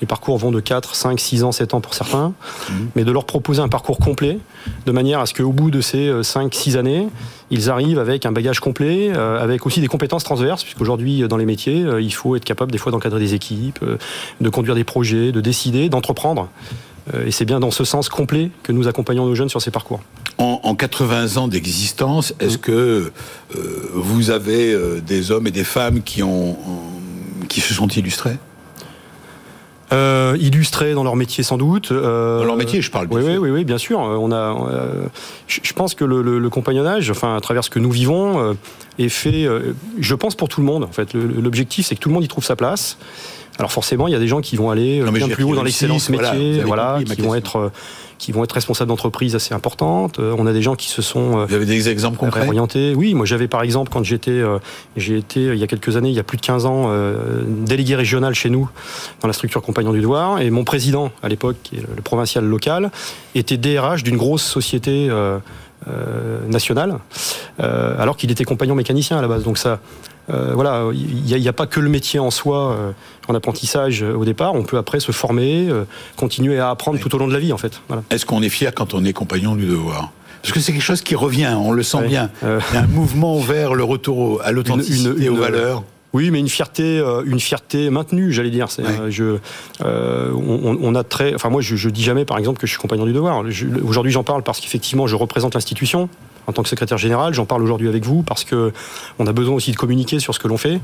les 0.01 0.07
parcours 0.07 0.39
vont 0.39 0.51
de 0.51 0.61
4, 0.61 0.95
5, 0.95 1.19
6 1.19 1.45
ans, 1.45 1.53
7 1.53 1.75
ans 1.75 1.81
pour 1.81 1.95
certains, 1.95 2.33
mais 2.95 3.05
de 3.05 3.13
leur 3.13 3.25
proposer 3.25 3.61
un 3.61 3.69
parcours 3.69 3.99
complet, 3.99 4.39
de 4.87 4.93
manière 4.93 5.21
à 5.21 5.27
ce 5.27 5.35
qu'au 5.35 5.53
bout 5.53 5.71
de 5.71 5.81
ces 5.81 6.23
5, 6.23 6.55
6 6.55 6.77
années, 6.77 7.09
ils 7.51 7.69
arrivent 7.69 7.99
avec 7.99 8.25
un 8.25 8.33
bagage 8.33 8.61
complet, 8.61 9.13
euh, 9.15 9.39
avec 9.43 9.67
aussi 9.67 9.81
des 9.81 9.87
compétences 9.87 10.25
transverses, 10.25 10.65
puisqu'aujourd'hui, 10.65 11.23
euh, 11.23 11.29
dans 11.29 11.37
les 11.37 11.45
métiers, 11.45 11.83
euh, 11.85 12.01
il 12.01 12.13
faut 12.13 12.35
être 12.35 12.45
capable 12.45 12.73
des 12.73 12.79
fois 12.79 12.91
d'encadrer 12.91 13.21
des 13.21 13.35
équipes, 13.35 13.79
euh, 13.83 13.99
de 14.41 14.49
conduire 14.49 14.75
des 14.75 14.85
projets, 14.85 15.33
de 15.33 15.41
décider, 15.41 15.91
d'entreprendre. 15.91 16.49
Euh, 17.15 17.27
Et 17.27 17.31
c'est 17.31 17.45
bien 17.45 17.61
dans 17.61 17.71
ce 17.71 17.85
sens 17.85 18.09
complet 18.09 18.51
que 18.63 18.73
nous 18.73 18.89
accompagnons 18.89 19.27
nos 19.27 19.35
jeunes 19.35 19.51
sur 19.51 19.61
ces 19.61 19.71
parcours. 19.71 20.01
En, 20.39 20.61
en 20.63 20.75
80 20.75 21.37
ans 21.37 21.49
d'existence, 21.49 22.35
est-ce 22.41 22.59
que 22.59 23.13
euh, 23.57 23.63
vous 23.95 24.31
avez 24.31 24.73
euh, 24.73 25.01
des 25.01 25.31
hommes 25.31 25.47
et 25.47 25.51
des 25.51 25.65
femmes 25.65 26.03
qui, 26.03 26.23
ont, 26.23 26.53
en- 26.53 27.47
qui 27.49 27.61
se 27.61 27.75
sont 27.75 27.89
illustrés? 27.89 28.37
Euh, 29.93 30.39
illustrés 30.41 30.95
dans 30.95 31.05
leur 31.05 31.17
métier 31.17 31.45
sans 31.45 31.59
doute. 31.59 31.93
euh, 31.93 32.39
Dans 32.39 32.45
leur 32.47 32.57
métier, 32.57 32.81
je 32.81 32.91
parle, 32.91 33.09
bien 33.09 33.19
Oui, 33.19 33.25
oui, 33.27 33.33
sûr. 33.35 33.43
oui, 33.43 33.51
oui, 33.51 33.65
bien 33.65 33.77
sûr. 33.77 33.99
On 33.99 34.33
a, 34.33 34.57
je 35.47 35.61
je 35.63 35.73
pense 35.75 35.95
que 35.95 36.05
le, 36.07 36.23
le- 36.23 36.39
le 36.39 36.49
compagnonnage, 36.51 37.11
enfin 37.11 37.37
à 37.37 37.41
travers 37.43 37.63
ce 37.63 37.69
que 37.69 37.79
nous 37.79 37.91
vivons, 37.91 38.57
est 38.99 39.11
fait, 39.11 39.47
je 40.01 40.15
pense 40.15 40.35
pour 40.35 40.49
tout 40.49 40.61
le 40.63 40.67
monde. 40.67 40.85
En 40.85 40.93
fait, 40.93 41.13
l'objectif 41.13 41.87
c'est 41.87 41.95
que 41.95 42.01
tout 42.01 42.09
le 42.09 42.15
monde 42.15 42.25
y 42.25 42.29
trouve 42.29 42.45
sa 42.45 42.57
place. 42.57 42.97
Alors 43.59 43.73
forcément, 43.73 44.09
il 44.09 44.13
y 44.13 44.17
a 44.17 44.19
des 44.19 44.29
gens 44.29 44.41
qui 44.41 44.57
vont 44.57 44.71
aller 44.71 45.01
euh, 45.01 45.07
Non, 45.07 45.13
bien 45.13 45.29
plus 45.29 45.45
haut 45.45 45.55
dans 45.55 45.63
l'excellence 45.63 46.11
voilà, 46.11 46.33
métier, 46.33 46.63
voilà, 46.63 46.99
qui 47.05 47.21
vont 47.21 47.35
être, 47.35 47.57
euh, 47.57 47.69
qui 48.19 48.33
vont 48.33 48.45
être 48.45 48.53
responsables 48.53 48.89
d'entreprises 48.89 49.35
assez 49.35 49.53
importantes. 49.53 50.19
Euh, 50.19 50.35
On 50.39 50.47
a 50.47 50.53
des 50.53 50.63
gens 50.63 50.75
qui 50.75 50.89
se 50.89 51.03
sont 51.03 51.39
euh, 51.39 51.47
Vous 51.47 51.55
avez 51.55 51.67
des 51.67 51.89
exemples 51.89 52.19
concrets 52.19 52.47
orienté. 52.47 52.95
Oui, 52.95 53.15
moi 53.15 53.27
j'avais 53.27 53.49
par 53.49 53.63
exemple 53.63 53.91
quand 53.93 54.03
j'étais, 54.05 54.31
euh, 54.31 54.59
j'ai 54.97 55.19
été 55.19 55.41
il 55.43 55.59
y 55.59 55.63
a 55.63 55.67
quelques 55.67 55.97
années, 55.97 56.09
il 56.09 56.15
y 56.15 56.21
a 56.21 56.25
plus 56.25 56.39
de 56.39 56.43
15 56.43 56.67
ans, 56.67 56.91
délégué 57.47 57.95
régional 57.95 58.35
chez 58.35 58.51
nous 58.51 58.69
dans 59.21 59.29
la 59.29 59.35
structure 59.35 59.61
Compagnon 59.63 59.93
du 59.93 60.01
Devoir, 60.01 60.41
et 60.41 60.51
mon 60.51 60.65
président 60.65 61.11
à 61.23 61.29
l'époque, 61.29 61.57
qui 61.63 61.77
est 61.77 61.81
le, 61.81 61.89
le 61.95 62.03
provincial 62.03 62.45
local, 62.45 62.91
était 63.35 63.57
DRH 63.57 64.03
d'une 64.03 64.17
grosse 64.17 64.43
société. 64.45 65.09
euh, 65.11 65.39
euh, 65.89 66.47
nationale, 66.47 66.99
euh, 67.59 68.01
alors 68.01 68.17
qu'il 68.17 68.31
était 68.31 68.45
compagnon 68.45 68.77
mécanicien 68.77 69.19
à 69.19 69.21
la 69.21 69.27
base. 69.27 69.43
Donc 69.43 69.59
ça, 69.59 69.81
euh, 70.31 70.53
voilà, 70.55 70.85
il 70.93 71.23
n'y 71.25 71.35
a, 71.35 71.37
il 71.37 71.43
y 71.43 71.49
a 71.49 71.53
pas 71.53 71.67
que 71.67 71.81
le 71.81 71.89
métier 71.89 72.21
en 72.21 72.31
soi 72.31 72.73
euh, 72.73 72.93
en 73.29 73.35
apprentissage 73.35 74.03
euh, 74.03 74.15
au 74.15 74.25
départ. 74.25 74.55
On 74.55 74.63
peut 74.63 74.79
après 74.79 75.01
se 75.01 75.11
former, 75.13 75.69
euh, 75.69 75.85
continuer 76.17 76.59
à 76.59 76.71
apprendre 76.71 76.99
tout 77.01 77.15
au 77.15 77.19
long 77.19 77.27
de 77.29 77.33
la 77.33 77.39
vie 77.41 77.53
en 77.53 77.59
fait. 77.59 77.81
Voilà. 77.89 78.03
Est-ce 78.11 78.25
qu'on 78.27 78.43
est 78.43 78.49
fier 78.49 78.73
quand 78.75 78.95
on 78.95 79.05
est 79.05 79.13
compagnon 79.13 79.57
du 79.57 79.67
devoir? 79.67 80.11
Parce 80.43 80.53
que 80.53 80.61
c'est 80.61 80.73
quelque 80.73 80.83
chose 80.83 81.03
qui 81.03 81.15
revient, 81.15 81.55
on 81.59 81.73
le 81.73 81.83
sent 81.83 82.07
bien. 82.09 82.31
Euh, 82.45 82.61
Il 82.71 82.75
y 82.75 82.79
a 82.79 82.83
un 82.83 82.87
mouvement 82.89 83.39
vers 83.39 83.75
le 83.75 83.85
retour 83.85 84.19
au- 84.19 84.41
à 84.43 84.51
l'authenticité 84.53 85.29
aux 85.29 85.35
une- 85.35 85.41
valeurs. 85.41 85.85
Oui, 86.15 86.31
mais 86.31 86.41
une 86.41 86.49
fierté, 86.51 87.03
une 87.25 87.41
fierté 87.41 87.89
maintenue, 87.89 88.33
j'allais 88.33 88.51
dire. 88.51 88.71
C'est, 88.71 88.83
je, 89.09 89.39
euh, 89.83 90.31
on, 90.35 90.77
on 90.83 90.95
a 90.95 91.05
très, 91.05 91.35
enfin 91.35 91.49
moi, 91.49 91.63
je, 91.63 91.75
je 91.75 91.89
dis 91.89 92.03
jamais, 92.03 92.27
par 92.27 92.37
exemple, 92.37 92.59
que 92.61 92.67
je 92.67 92.73
suis 92.73 92.79
compagnon 92.81 93.07
du 93.07 93.15
devoir. 93.15 93.51
Je- 93.51 93.67
aujourd'hui, 93.83 94.13
j'en 94.13 94.23
parle 94.23 94.43
parce 94.43 94.61
qu'effectivement, 94.61 95.07
je 95.07 95.17
représente 95.17 95.55
l'institution 95.55 96.11
en 96.47 96.53
tant 96.53 96.63
que 96.63 96.69
secrétaire 96.69 96.99
général. 96.99 97.35
J'en 97.35 97.45
parle 97.45 97.63
aujourd'hui 97.63 97.89
avec 97.89 98.05
vous 98.05 98.23
parce 98.23 98.45
que 98.45 98.73
on 99.19 99.27
a 99.27 99.33
besoin 99.33 99.55
aussi 99.55 99.73
de 99.73 99.77
communiquer 99.77 100.19
sur 100.21 100.35
ce 100.35 100.39
que 100.39 100.49
l'on 100.49 100.57
fait. 100.59 100.81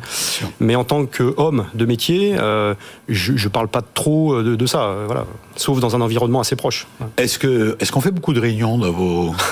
Mais 0.61 0.75
en 0.77 0.85
tant 0.85 1.05
qu'homme 1.07 1.67
de 1.75 1.85
métier, 1.85 2.37
euh, 2.39 2.75
je, 3.09 3.37
je 3.37 3.49
parle 3.49 3.69
pas 3.69 3.83
trop 3.83 4.43
de, 4.43 4.57
de 4.57 4.67
ça, 4.67 4.83
euh, 4.83 5.05
voilà. 5.07 5.25
Sauf 5.57 5.81
dans 5.81 5.97
un 5.97 6.01
environnement 6.01 6.41
assez 6.41 6.55
proche. 6.55 6.87
Est-ce 7.17 7.39
que 7.39 7.77
est-ce 7.81 7.91
qu'on 7.91 8.01
fait 8.01 8.13
beaucoup 8.13 8.33
de 8.33 8.39
réunions 8.41 8.79
dans 8.79 8.93
vos 8.93 9.35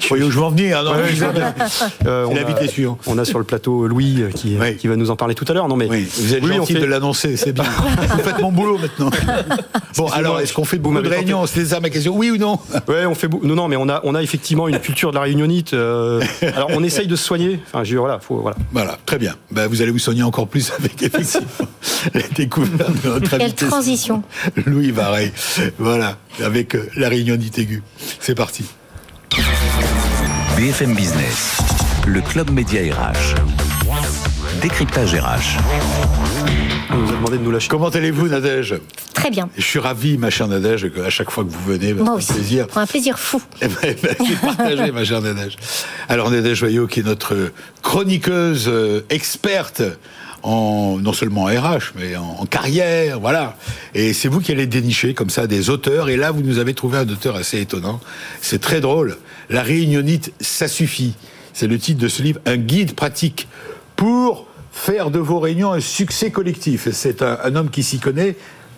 Je- 0.00 0.16
je 0.30 0.38
veux 0.38 0.42
en 0.42 0.50
venir 0.50 0.78
hein, 0.78 0.84
Ouais, 0.96 1.12
je. 1.14 1.24
Euh, 2.06 2.26
on, 2.28 2.36
a, 2.36 2.40
on 3.06 3.18
a 3.18 3.24
sur 3.24 3.38
le 3.38 3.44
plateau 3.44 3.86
Louis 3.88 4.22
euh, 4.22 4.30
qui, 4.30 4.56
Oui. 4.60 4.76
qui 4.76 4.86
va 4.88 4.96
nous 4.96 5.10
en 5.10 5.16
parler 5.16 5.34
tout 5.34 5.44
à 5.48 5.52
l'heure. 5.52 5.66
Non 5.68 5.76
mais 5.76 5.88
Oui, 5.88 6.08
vous 6.18 6.34
êtes 6.34 6.42
Oui, 6.44 6.50
on 6.52 6.56
gentil 6.58 6.74
fait- 6.74 6.80
de 6.80 6.84
l'annoncer, 6.86 7.36
c'est 7.36 7.52
bien. 7.52 7.64
vous 8.12 8.18
faites 8.22 8.40
mon 8.40 8.52
boulot 8.52 8.78
maintenant. 8.78 9.10
Bon, 9.96 10.08
alors, 10.08 10.40
est-ce 10.40 10.52
qu'on 10.52 10.64
fait 10.64 10.78
beaucoup 10.78 11.00
de 11.00 11.08
réunions? 11.08 11.46
C'est 11.46 11.66
ça 11.66 11.78
ma 11.78 11.88
question, 11.88 12.16
oui 12.16 12.28
ou 12.30 12.36
non? 12.36 12.58
Ouais, 12.88 13.06
on 13.06 13.14
fait 13.14 13.28
non 13.44 13.54
non 13.54 13.68
mais 13.68 13.76
on 13.76 13.88
a 13.88 14.03
on 14.04 14.14
a 14.14 14.22
effectivement 14.22 14.68
une 14.68 14.78
culture 14.78 15.10
de 15.10 15.16
la 15.16 15.22
réunionite. 15.22 15.74
euh, 15.74 16.22
alors 16.42 16.68
on 16.72 16.82
essaye 16.84 17.06
de 17.06 17.16
se 17.16 17.24
soigner. 17.24 17.58
Enfin 17.66 17.82
je 17.84 17.96
voilà 17.96 18.18
faut 18.20 18.36
voilà. 18.36 18.56
Voilà, 18.72 18.98
très 19.06 19.18
bien. 19.18 19.34
Ben, 19.50 19.66
vous 19.66 19.82
allez 19.82 19.90
vous 19.90 19.98
soigner 19.98 20.22
encore 20.22 20.46
plus 20.46 20.70
avec 20.78 21.02
effectivement 21.02 21.68
la 22.14 22.22
découverte 22.34 23.02
de 23.02 23.08
notre 23.08 23.30
Quelle 23.30 23.42
invité. 23.42 23.66
transition. 23.66 24.22
Louis 24.66 24.90
Vareille. 24.90 25.32
Voilà, 25.78 26.18
avec 26.42 26.74
euh, 26.76 26.88
la 26.96 27.08
réunionnite 27.08 27.58
aiguë. 27.58 27.82
C'est 28.20 28.34
parti. 28.34 28.64
BFM 30.56 30.94
Business, 30.94 31.58
le 32.06 32.20
club 32.20 32.50
média 32.50 32.80
RH. 32.94 33.63
Décryptage 34.64 35.14
RH. 35.14 35.58
On 36.90 36.96
nous 36.96 37.08
a 37.10 37.12
demandé 37.12 37.36
de 37.36 37.42
nous 37.42 37.50
lâcher. 37.50 37.68
Comment 37.68 37.90
allez-vous, 37.90 38.28
Nadège 38.28 38.76
Très 39.12 39.28
bien. 39.28 39.50
Je 39.58 39.62
suis 39.62 39.78
ravi, 39.78 40.16
ma 40.16 40.30
chère 40.30 40.48
Nadège, 40.48 40.90
à 41.04 41.10
chaque 41.10 41.30
fois 41.30 41.44
que 41.44 41.50
vous 41.50 41.62
venez, 41.66 41.92
Moi 41.92 42.06
c'est 42.06 42.10
un 42.10 42.14
aussi. 42.14 42.32
plaisir. 42.32 42.66
Pour 42.68 42.78
un 42.78 42.86
plaisir 42.86 43.18
fou. 43.18 43.42
Eh 43.60 43.68
ben, 43.68 43.74
eh 43.82 43.92
ben, 43.92 44.16
c'est 44.26 44.40
partagé, 44.40 44.90
ma 44.90 45.04
chère 45.04 45.20
Nadège. 45.20 45.56
Alors, 46.08 46.30
Nadège 46.30 46.56
Joyot, 46.60 46.86
qui 46.86 47.00
est 47.00 47.02
notre 47.02 47.52
chroniqueuse 47.82 48.64
euh, 48.68 49.04
experte 49.10 49.82
en, 50.42 50.96
non 50.98 51.12
seulement 51.12 51.42
en 51.42 51.48
RH, 51.48 51.92
mais 51.94 52.16
en, 52.16 52.24
en 52.24 52.46
carrière, 52.46 53.20
voilà. 53.20 53.58
Et 53.94 54.14
c'est 54.14 54.28
vous 54.28 54.40
qui 54.40 54.50
allez 54.50 54.66
dénicher, 54.66 55.12
comme 55.12 55.28
ça, 55.28 55.46
des 55.46 55.68
auteurs. 55.68 56.08
Et 56.08 56.16
là, 56.16 56.30
vous 56.30 56.40
nous 56.40 56.58
avez 56.58 56.72
trouvé 56.72 56.96
un 56.96 57.08
auteur 57.10 57.36
assez 57.36 57.60
étonnant. 57.60 58.00
C'est 58.40 58.62
très 58.62 58.80
drôle. 58.80 59.18
La 59.50 59.62
réunionite, 59.62 60.32
ça 60.40 60.68
suffit. 60.68 61.12
C'est 61.52 61.66
le 61.66 61.78
titre 61.78 62.00
de 62.00 62.08
ce 62.08 62.22
livre, 62.22 62.40
un 62.46 62.56
guide 62.56 62.94
pratique 62.94 63.46
pour 63.96 64.46
faire 64.74 65.10
de 65.10 65.20
vos 65.20 65.38
réunions 65.38 65.72
un 65.72 65.80
succès 65.80 66.30
collectif. 66.30 66.88
C'est 66.92 67.22
un, 67.22 67.56
homme 67.56 67.70
qui 67.70 67.82
s'y 67.82 68.00
connaît. 68.00 68.36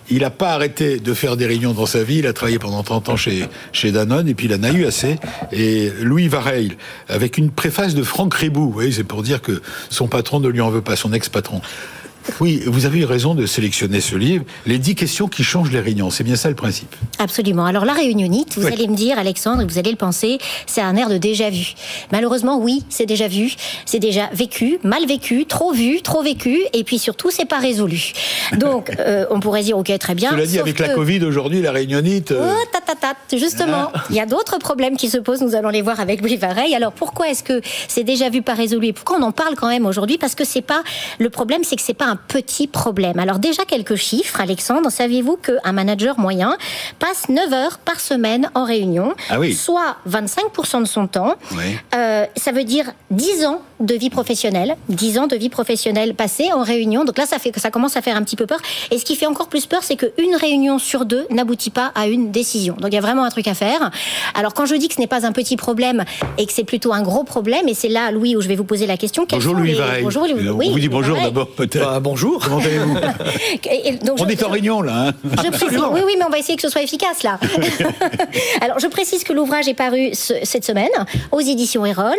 Il 0.09 0.21
n'a 0.21 0.31
pas 0.31 0.53
arrêté 0.53 1.01
de 1.01 1.15
faire 1.15 1.37
des 1.37 1.47
réunions 1.47 1.73
dans 1.73 1.87
sa 1.87 2.05
vie. 2.05 2.19
Il 2.19 2.27
a 2.27 2.33
travaillé 2.33 2.61
pendant 2.61 2.83
30 2.83 3.09
ans 3.09 3.17
chez, 3.17 3.47
chez 3.73 3.91
Danone 3.91 4.29
et 4.29 4.35
puis 4.35 4.47
il 4.47 4.55
en 4.55 4.63
a 4.63 4.71
eu 4.71 4.85
assez. 4.85 5.17
Et 5.51 5.91
Louis 6.01 6.29
Vareil, 6.29 6.77
avec 7.09 7.39
une 7.39 7.51
préface 7.51 7.95
de 7.95 8.05
Franck 8.05 8.35
Ribou. 8.35 8.79
C'est 8.93 9.05
pour 9.05 9.23
dire 9.23 9.41
que 9.41 9.63
son 9.89 10.07
patron 10.07 10.39
ne 10.39 10.49
lui 10.49 10.61
en 10.61 10.71
veut 10.71 10.83
pas, 10.83 10.95
son 10.95 11.13
ex-patron. 11.13 11.61
Oui, 12.41 12.63
vous 12.67 12.87
avez 12.87 13.01
eu 13.01 13.05
raison 13.05 13.35
de 13.35 13.47
sélectionner 13.47 14.01
ce 14.01 14.17
livre. 14.17 14.45
Les 14.67 14.79
10 14.79 14.95
questions 14.95 15.29
qui 15.29 15.43
changent 15.45 15.71
les 15.73 15.81
réunions. 15.81 16.11
C'est 16.11 16.25
bien 16.25 16.37
ça 16.37 16.49
le 16.49 16.55
principe. 16.55 16.95
Absolument. 17.19 17.65
Alors 17.65 17.85
la 17.85 17.93
réunionite, 17.93 18.55
vous 18.57 18.67
Oui. 18.67 18.73
allez 18.73 18.89
me 18.89 18.95
dire, 18.97 19.19
Alexandre, 19.19 19.63
et 19.63 19.67
vous 19.67 19.79
allez 19.79 19.91
le 19.91 19.97
penser, 19.97 20.39
c'est 20.67 20.81
un 20.81 20.97
air 20.97 21.09
de 21.09 21.19
déjà 21.19 21.51
vu. 21.51 21.75
Malheureusement, 22.13 22.59
oui, 22.59 22.85
c'est 22.89 23.07
déjà 23.07 23.29
vu, 23.29 23.53
c'est 23.85 23.99
déjà 23.99 24.29
vécu, 24.33 24.79
mal 24.85 25.07
vécu, 25.07 25.47
trop 25.47 25.73
vu, 25.73 26.03
trop 26.03 26.23
vécu, 26.23 26.61
et 26.73 26.85
puis 26.85 26.99
surtout, 26.99 27.31
c'est 27.31 27.45
pas 27.47 27.59
résolu. 27.59 28.13
Donc, 28.59 28.91
euh, 28.99 29.27
on 29.31 29.41
pourrait 29.41 29.63
dire, 29.63 29.77
ok, 29.79 29.93
très 29.99 30.15
bien. 30.15 30.31
Cela 30.31 30.47
dit, 30.47 30.59
avec 30.59 30.79
la 30.79 30.91
Covid 30.91 31.25
aujourd'hui, 31.25 31.61
la 31.63 31.73
réunionnite. 31.73 32.33
euh, 32.33 32.53
Oh, 32.53 32.65
ta, 32.73 32.81
ta, 32.81 32.95
ta. 32.95 33.37
Justement, 33.37 33.91
il 34.11 34.17
y 34.17 34.21
a 34.21 34.27
d'autres 34.27 34.59
problèmes 34.59 34.97
qui 34.97 35.09
se 35.11 35.19
posent, 35.19 35.41
nous 35.43 35.55
allons 35.55 35.69
les 35.71 35.83
voir 35.83 36.01
avec 36.01 36.21
Louis. 36.23 36.37
Alors 36.77 36.93
pourquoi 36.93 37.29
est-ce 37.29 37.43
que 37.43 37.61
c'est 37.89 38.05
déjà 38.05 38.29
vu 38.31 38.43
pas 38.43 38.55
résolu 38.55 38.89
et 38.89 38.93
pourquoi 38.93 39.17
on 39.19 39.23
en 39.23 39.33
parle 39.33 39.55
quand 39.57 39.69
même 39.69 39.87
aujourd'hui 39.87 40.19
Parce 40.19 40.35
que 40.35 40.45
c'est 40.45 40.63
pas 40.63 40.83
le 41.19 41.31
problème, 41.31 41.63
c'est 41.65 41.77
que 41.77 41.83
c'est 41.83 41.95
pas 41.95 42.07
un 42.07 42.16
petit 42.17 42.67
problème. 42.67 43.19
Alors 43.19 43.39
déjà 43.39 43.65
quelques 43.65 43.97
chiffres, 43.97 44.41
Alexandre. 44.41 44.91
Saviez-vous 44.91 45.37
qu'un 45.37 45.73
manager 45.73 46.19
moyen 46.19 46.57
passe 46.99 47.29
9 47.29 47.53
heures 47.53 47.79
par 47.79 48.01
semaine 48.01 48.51
en 48.55 48.65
réunion, 48.65 49.15
Ah 49.31 49.39
oui. 49.39 49.55
soit 49.55 49.97
25% 50.09 50.81
de 50.83 50.87
son 50.87 51.07
temps. 51.07 51.35
Oui. 51.53 51.77
Euh, 51.95 52.25
ça 52.37 52.53
veut 52.53 52.65
dire 52.65 52.93
10 53.11 53.47
ans 53.47 53.61
de 53.81 53.95
vie 53.95 54.11
professionnelle, 54.11 54.77
10 54.89 55.19
ans 55.19 55.27
de 55.27 55.37
vie 55.37 55.49
professionnelle 55.51 56.15
passée 56.15 56.53
en 56.53 56.63
réunion. 56.63 57.05
Donc 57.05 57.19
là, 57.19 57.27
ça 57.27 57.39
fait 57.39 57.53
ça 57.59 57.71
commence 57.71 57.97
à 57.97 58.03
faire 58.03 58.17
un 58.17 58.23
petit 58.23 58.37
peu 58.37 58.47
peur. 58.47 58.59
Et 58.91 58.99
ce 58.99 59.05
qui 59.05 59.17
fait 59.17 59.27
encore 59.27 59.49
plus 59.49 59.67
peur, 59.67 59.83
c'est 59.83 59.97
qu'une 59.97 60.35
réunion 60.41 60.79
sur 60.79 61.05
deux 61.05 61.27
n'aboutit 61.31 61.71
pas 61.71 61.93
à 61.95 62.07
une 62.07 62.31
décision. 62.31 62.75
Donc 62.75 62.91
il 62.93 62.95
y 62.95 62.99
a 62.99 63.01
vraiment 63.03 63.25
un 63.25 63.31
truc 63.31 63.49
à 63.49 63.55
faire. 63.55 63.91
Alors 64.35 64.55
quand 64.55 64.67
je 64.67 64.75
dis 64.75 64.89
que 64.89 64.95
ce 64.95 65.01
n'est 65.01 65.07
pas 65.07 65.27
un 65.27 65.33
petit 65.33 65.57
problème 65.57 66.05
et 66.39 66.47
que 66.47 66.53
c'est 66.53 66.65
plutôt 66.65 66.93
un 66.93 67.03
gros 67.03 67.25
problème, 67.25 67.69
et 67.69 67.75
c'est 67.75 67.89
là, 67.89 68.11
Louis, 68.11 68.37
où 68.37 68.41
je 68.41 68.49
vais 68.49 68.57
vous 68.57 68.65
poser 68.65 68.87
la 68.87 68.97
question. 68.97 69.27
Bonjour 69.29 69.55
Louis 69.55 69.69
les- 69.73 69.75
Vareil. 69.75 70.03
Bonjour, 70.03 70.27
Louis. 70.27 70.49
On 70.49 70.53
Oui, 70.55 70.71
vous 70.71 70.79
dit 70.79 70.89
bonjour 70.89 71.17
d'abord 71.21 71.49
peut-être. 71.51 71.87
Bonjour. 72.07 72.39
Comment 72.45 72.59
allez-vous 72.59 72.95
On 74.13 74.17
je- 74.27 74.33
est 74.33 74.43
en 74.45 74.49
réunion 74.51 74.81
là. 74.81 75.09
hein 75.09 75.13
je 75.45 75.51
précise, 75.51 75.79
oui, 75.93 76.01
oui, 76.07 76.15
mais 76.19 76.25
on 76.25 76.29
va 76.31 76.39
essayer 76.39 76.55
que 76.57 76.63
ce 76.63 76.69
soit 76.69 76.83
efficace 76.83 77.23
là. 77.25 77.39
Alors, 78.61 78.79
je 78.79 78.87
précise 78.87 79.25
que 79.25 79.33
l'ouvrage 79.33 79.67
est 79.69 79.75
paru 79.75 80.11
ce- 80.15 80.35
cette 80.45 80.65
semaine 80.65 80.91
aux 81.33 81.41
éditions 81.41 81.85
Erol, 81.85 82.15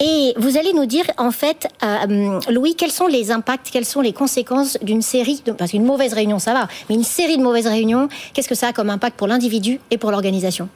et 0.00 0.32
vous 0.38 0.56
allez 0.56 0.72
nous 0.72 0.86
dire 0.86 1.04
en 1.18 1.30
fait, 1.30 1.68
euh, 1.84 2.40
Louis, 2.50 2.74
quels 2.76 2.90
sont 2.92 3.06
les 3.08 3.30
impacts, 3.30 3.68
quelles 3.70 3.84
sont 3.84 4.00
les 4.00 4.12
conséquences 4.14 4.78
d'une 4.82 5.02
série, 5.02 5.42
de, 5.44 5.52
parce 5.52 5.72
qu'une 5.72 5.84
mauvaise 5.84 6.14
réunion 6.14 6.38
ça 6.38 6.54
va, 6.54 6.68
mais 6.88 6.94
une 6.94 7.04
série 7.04 7.36
de 7.36 7.42
mauvaises 7.42 7.66
réunions, 7.66 8.08
qu'est-ce 8.32 8.48
que 8.48 8.54
ça 8.54 8.68
a 8.68 8.72
comme 8.72 8.88
impact 8.90 9.16
pour 9.16 9.26
l'individu 9.28 9.80
et 9.90 9.98
pour 9.98 10.10
l'organisation? 10.10 10.68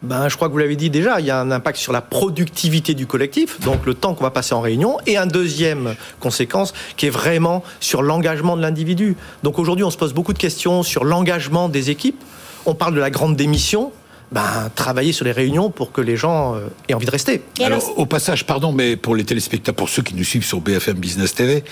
Ben, 0.00 0.28
je 0.28 0.36
crois 0.36 0.46
que 0.46 0.52
vous 0.52 0.58
l'avez 0.58 0.76
dit 0.76 0.90
déjà, 0.90 1.18
il 1.18 1.26
y 1.26 1.30
a 1.30 1.40
un 1.40 1.50
impact 1.50 1.76
sur 1.76 1.92
la 1.92 2.00
productivité 2.00 2.94
du 2.94 3.08
collectif, 3.08 3.60
donc 3.60 3.84
le 3.84 3.94
temps 3.94 4.14
qu'on 4.14 4.22
va 4.22 4.30
passer 4.30 4.54
en 4.54 4.60
réunion, 4.60 4.98
et 5.06 5.16
un 5.16 5.26
deuxième 5.26 5.96
conséquence 6.20 6.72
qui 6.96 7.06
est 7.06 7.10
vraiment 7.10 7.64
sur 7.80 8.02
l'engagement 8.02 8.56
de 8.56 8.62
l'individu. 8.62 9.16
Donc 9.42 9.58
aujourd'hui, 9.58 9.84
on 9.84 9.90
se 9.90 9.98
pose 9.98 10.14
beaucoup 10.14 10.32
de 10.32 10.38
questions 10.38 10.84
sur 10.84 11.04
l'engagement 11.04 11.68
des 11.68 11.90
équipes. 11.90 12.22
On 12.64 12.74
parle 12.74 12.94
de 12.94 13.00
la 13.00 13.10
grande 13.10 13.34
démission. 13.34 13.90
Ben, 14.30 14.70
travailler 14.74 15.12
sur 15.12 15.24
les 15.24 15.32
réunions 15.32 15.70
pour 15.70 15.90
que 15.90 16.02
les 16.02 16.16
gens 16.18 16.54
euh, 16.54 16.68
aient 16.88 16.92
envie 16.94 17.06
de 17.06 17.10
rester. 17.10 17.40
Alors, 17.60 17.78
Alors, 17.78 17.98
au 17.98 18.04
passage, 18.04 18.44
pardon, 18.44 18.72
mais 18.72 18.96
pour 18.96 19.16
les 19.16 19.24
téléspectateurs, 19.24 19.74
pour 19.74 19.88
ceux 19.88 20.02
qui 20.02 20.14
nous 20.14 20.24
suivent 20.24 20.44
sur 20.44 20.60
BFM 20.60 20.96
Business 20.98 21.34
TV, 21.34 21.64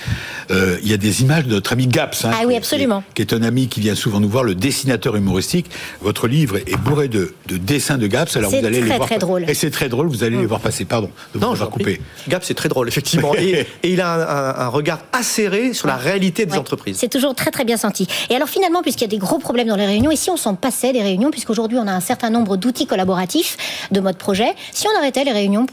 euh, 0.49 0.77
il 0.81 0.89
y 0.89 0.93
a 0.93 0.97
des 0.97 1.21
images 1.21 1.45
de 1.45 1.51
notre 1.53 1.73
ami 1.73 1.85
Gaps. 1.85 2.25
hein, 2.25 2.31
Ah 2.33 2.39
oui, 2.45 2.53
qui- 2.53 2.57
absolument. 2.57 3.03
Qui, 3.13 3.21
est 3.21 3.33
un 3.33 3.43
ami 3.43 3.67
qui 3.67 3.79
vient 3.79 3.93
souvent 3.93 4.19
nous 4.19 4.29
voir, 4.29 4.43
le 4.43 4.55
dessinateur 4.55 5.15
humoristique. 5.15 5.67
Votre 6.01 6.27
livre 6.27 6.57
est 6.57 6.77
bourré 6.77 7.09
de, 7.09 7.33
de 7.47 7.57
dessins 7.57 7.99
de 7.99 8.07
Gaps. 8.07 8.35
Alors 8.37 8.49
C'est 8.49 8.59
vous 8.61 8.65
allez 8.65 8.81
les 8.81 8.87
très, 8.87 8.97
voir. 8.97 9.07
très 9.07 9.19
drôle. 9.19 9.45
Et 9.47 9.53
c'est 9.53 9.69
très 9.69 9.87
drôle, 9.89 10.07
vous 10.07 10.23
allez 10.23 10.37
les 10.37 10.45
voir 10.47 10.59
passer. 10.59 10.83
Pardon, 10.85 11.11
de 11.33 11.39
vous 11.39 11.45
avoir 11.45 11.55
vous 11.59 11.63
en 11.63 11.69
coupé. 11.69 11.83
prie. 11.97 12.01
Gap, 12.27 12.43
c'est 12.43 12.53
très 12.55 12.69
drôle, 12.69 12.87
effectivement. 12.87 13.35
et, 13.37 13.67
et 13.83 13.91
il 13.93 14.01
a 14.01 14.11
un, 14.13 14.21
un- 14.61 14.65
un 14.65 14.67
regard 14.69 15.01
acéré 15.13 15.73
sur 15.73 15.87
la 15.87 15.95
réalité 15.97 16.45
des 16.47 16.53
Ouais, 16.53 16.57
entreprises. 16.57 16.97
C'est 16.97 17.09
toujours 17.09 17.35
très 17.35 17.51
très 17.51 17.65
bien 17.65 17.77
senti. 17.77 18.07
Et 18.31 18.35
alors 18.35 18.49
finalement, 18.49 18.81
puisqu'il 18.81 19.03
y 19.03 19.05
a 19.05 19.09
des 19.09 19.17
gros 19.19 19.37
problèmes 19.37 19.67
dans 19.67 19.75
les 19.75 19.85
réunions, 19.85 20.09
et 20.09 20.15
si 20.15 20.29
on 20.31 20.37
s'en 20.37 20.55
passait 20.55 20.91
des 20.93 21.03
réunions, 21.03 21.29
puisqu'aujourd'hui 21.29 21.77
on 21.77 21.87
a 21.87 21.91
un 21.91 21.99
certain 21.99 22.29
nombre 22.29 22.46
d'outils 22.55 22.87
collaboratifs 22.87 23.57
de 23.91 23.99
mode 23.99 24.17
projet, 24.17 24.53
si 24.71 24.87
on 24.87 24.97
arrêtait 24.97 25.23
les 25.25 25.33
réunions, 25.33 25.65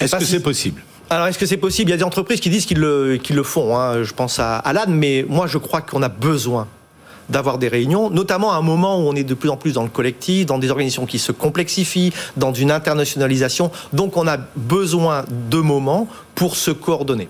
Est-ce 0.00 0.16
que 0.16 0.24
si- 0.24 0.30
c'est 0.32 0.40
possible? 0.40 0.82
Alors, 1.10 1.26
est-ce 1.28 1.38
que 1.38 1.46
c'est 1.46 1.56
possible? 1.56 1.90
Il 1.90 1.92
y 1.92 1.94
a 1.94 1.98
des 1.98 2.02
entreprises 2.04 2.40
qui 2.40 2.50
disent 2.50 2.66
qu'ils 2.66 2.78
le, 2.80 3.16
qu'ils 3.22 3.36
le 3.36 3.42
font. 3.44 3.76
hein. 3.78 4.02
Je 4.02 4.12
pense 4.12 4.38
à 4.40 4.56
Alan, 4.58 4.86
mais 4.88 5.24
moi, 5.28 5.46
je 5.46 5.58
crois 5.58 5.80
qu'on 5.80 6.02
a 6.02 6.08
besoin 6.08 6.66
d'avoir 7.28 7.58
des 7.58 7.68
réunions, 7.68 8.08
notamment 8.10 8.52
à 8.52 8.56
un 8.56 8.62
moment 8.62 8.98
où 9.00 9.08
on 9.08 9.14
est 9.14 9.24
de 9.24 9.34
plus 9.34 9.48
en 9.50 9.56
plus 9.56 9.72
dans 9.72 9.82
le 9.82 9.88
collectif, 9.88 10.46
dans 10.46 10.58
des 10.58 10.70
organisations 10.70 11.06
qui 11.06 11.18
se 11.18 11.32
complexifient, 11.32 12.12
dans 12.36 12.52
une 12.54 12.70
internationalisation. 12.72 13.70
Donc, 13.92 14.16
on 14.16 14.26
a 14.28 14.36
besoin 14.56 15.24
de 15.50 15.58
moments 15.58 16.08
pour 16.34 16.56
se 16.56 16.70
coordonner. 16.72 17.28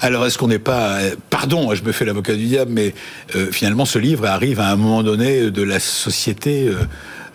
Alors, 0.00 0.26
est-ce 0.26 0.38
qu'on 0.38 0.48
n'est 0.48 0.58
pas, 0.58 0.98
pardon, 1.30 1.74
je 1.74 1.82
me 1.82 1.92
fais 1.92 2.04
l'avocat 2.04 2.34
du 2.34 2.46
diable, 2.46 2.70
mais 2.74 2.94
euh, 3.34 3.50
finalement, 3.50 3.84
ce 3.84 3.98
livre 3.98 4.26
arrive 4.26 4.60
à 4.60 4.70
un 4.70 4.76
moment 4.76 5.02
donné 5.02 5.50
de 5.50 5.62
la 5.62 5.80
société. 5.80 6.68
euh, 6.68 6.74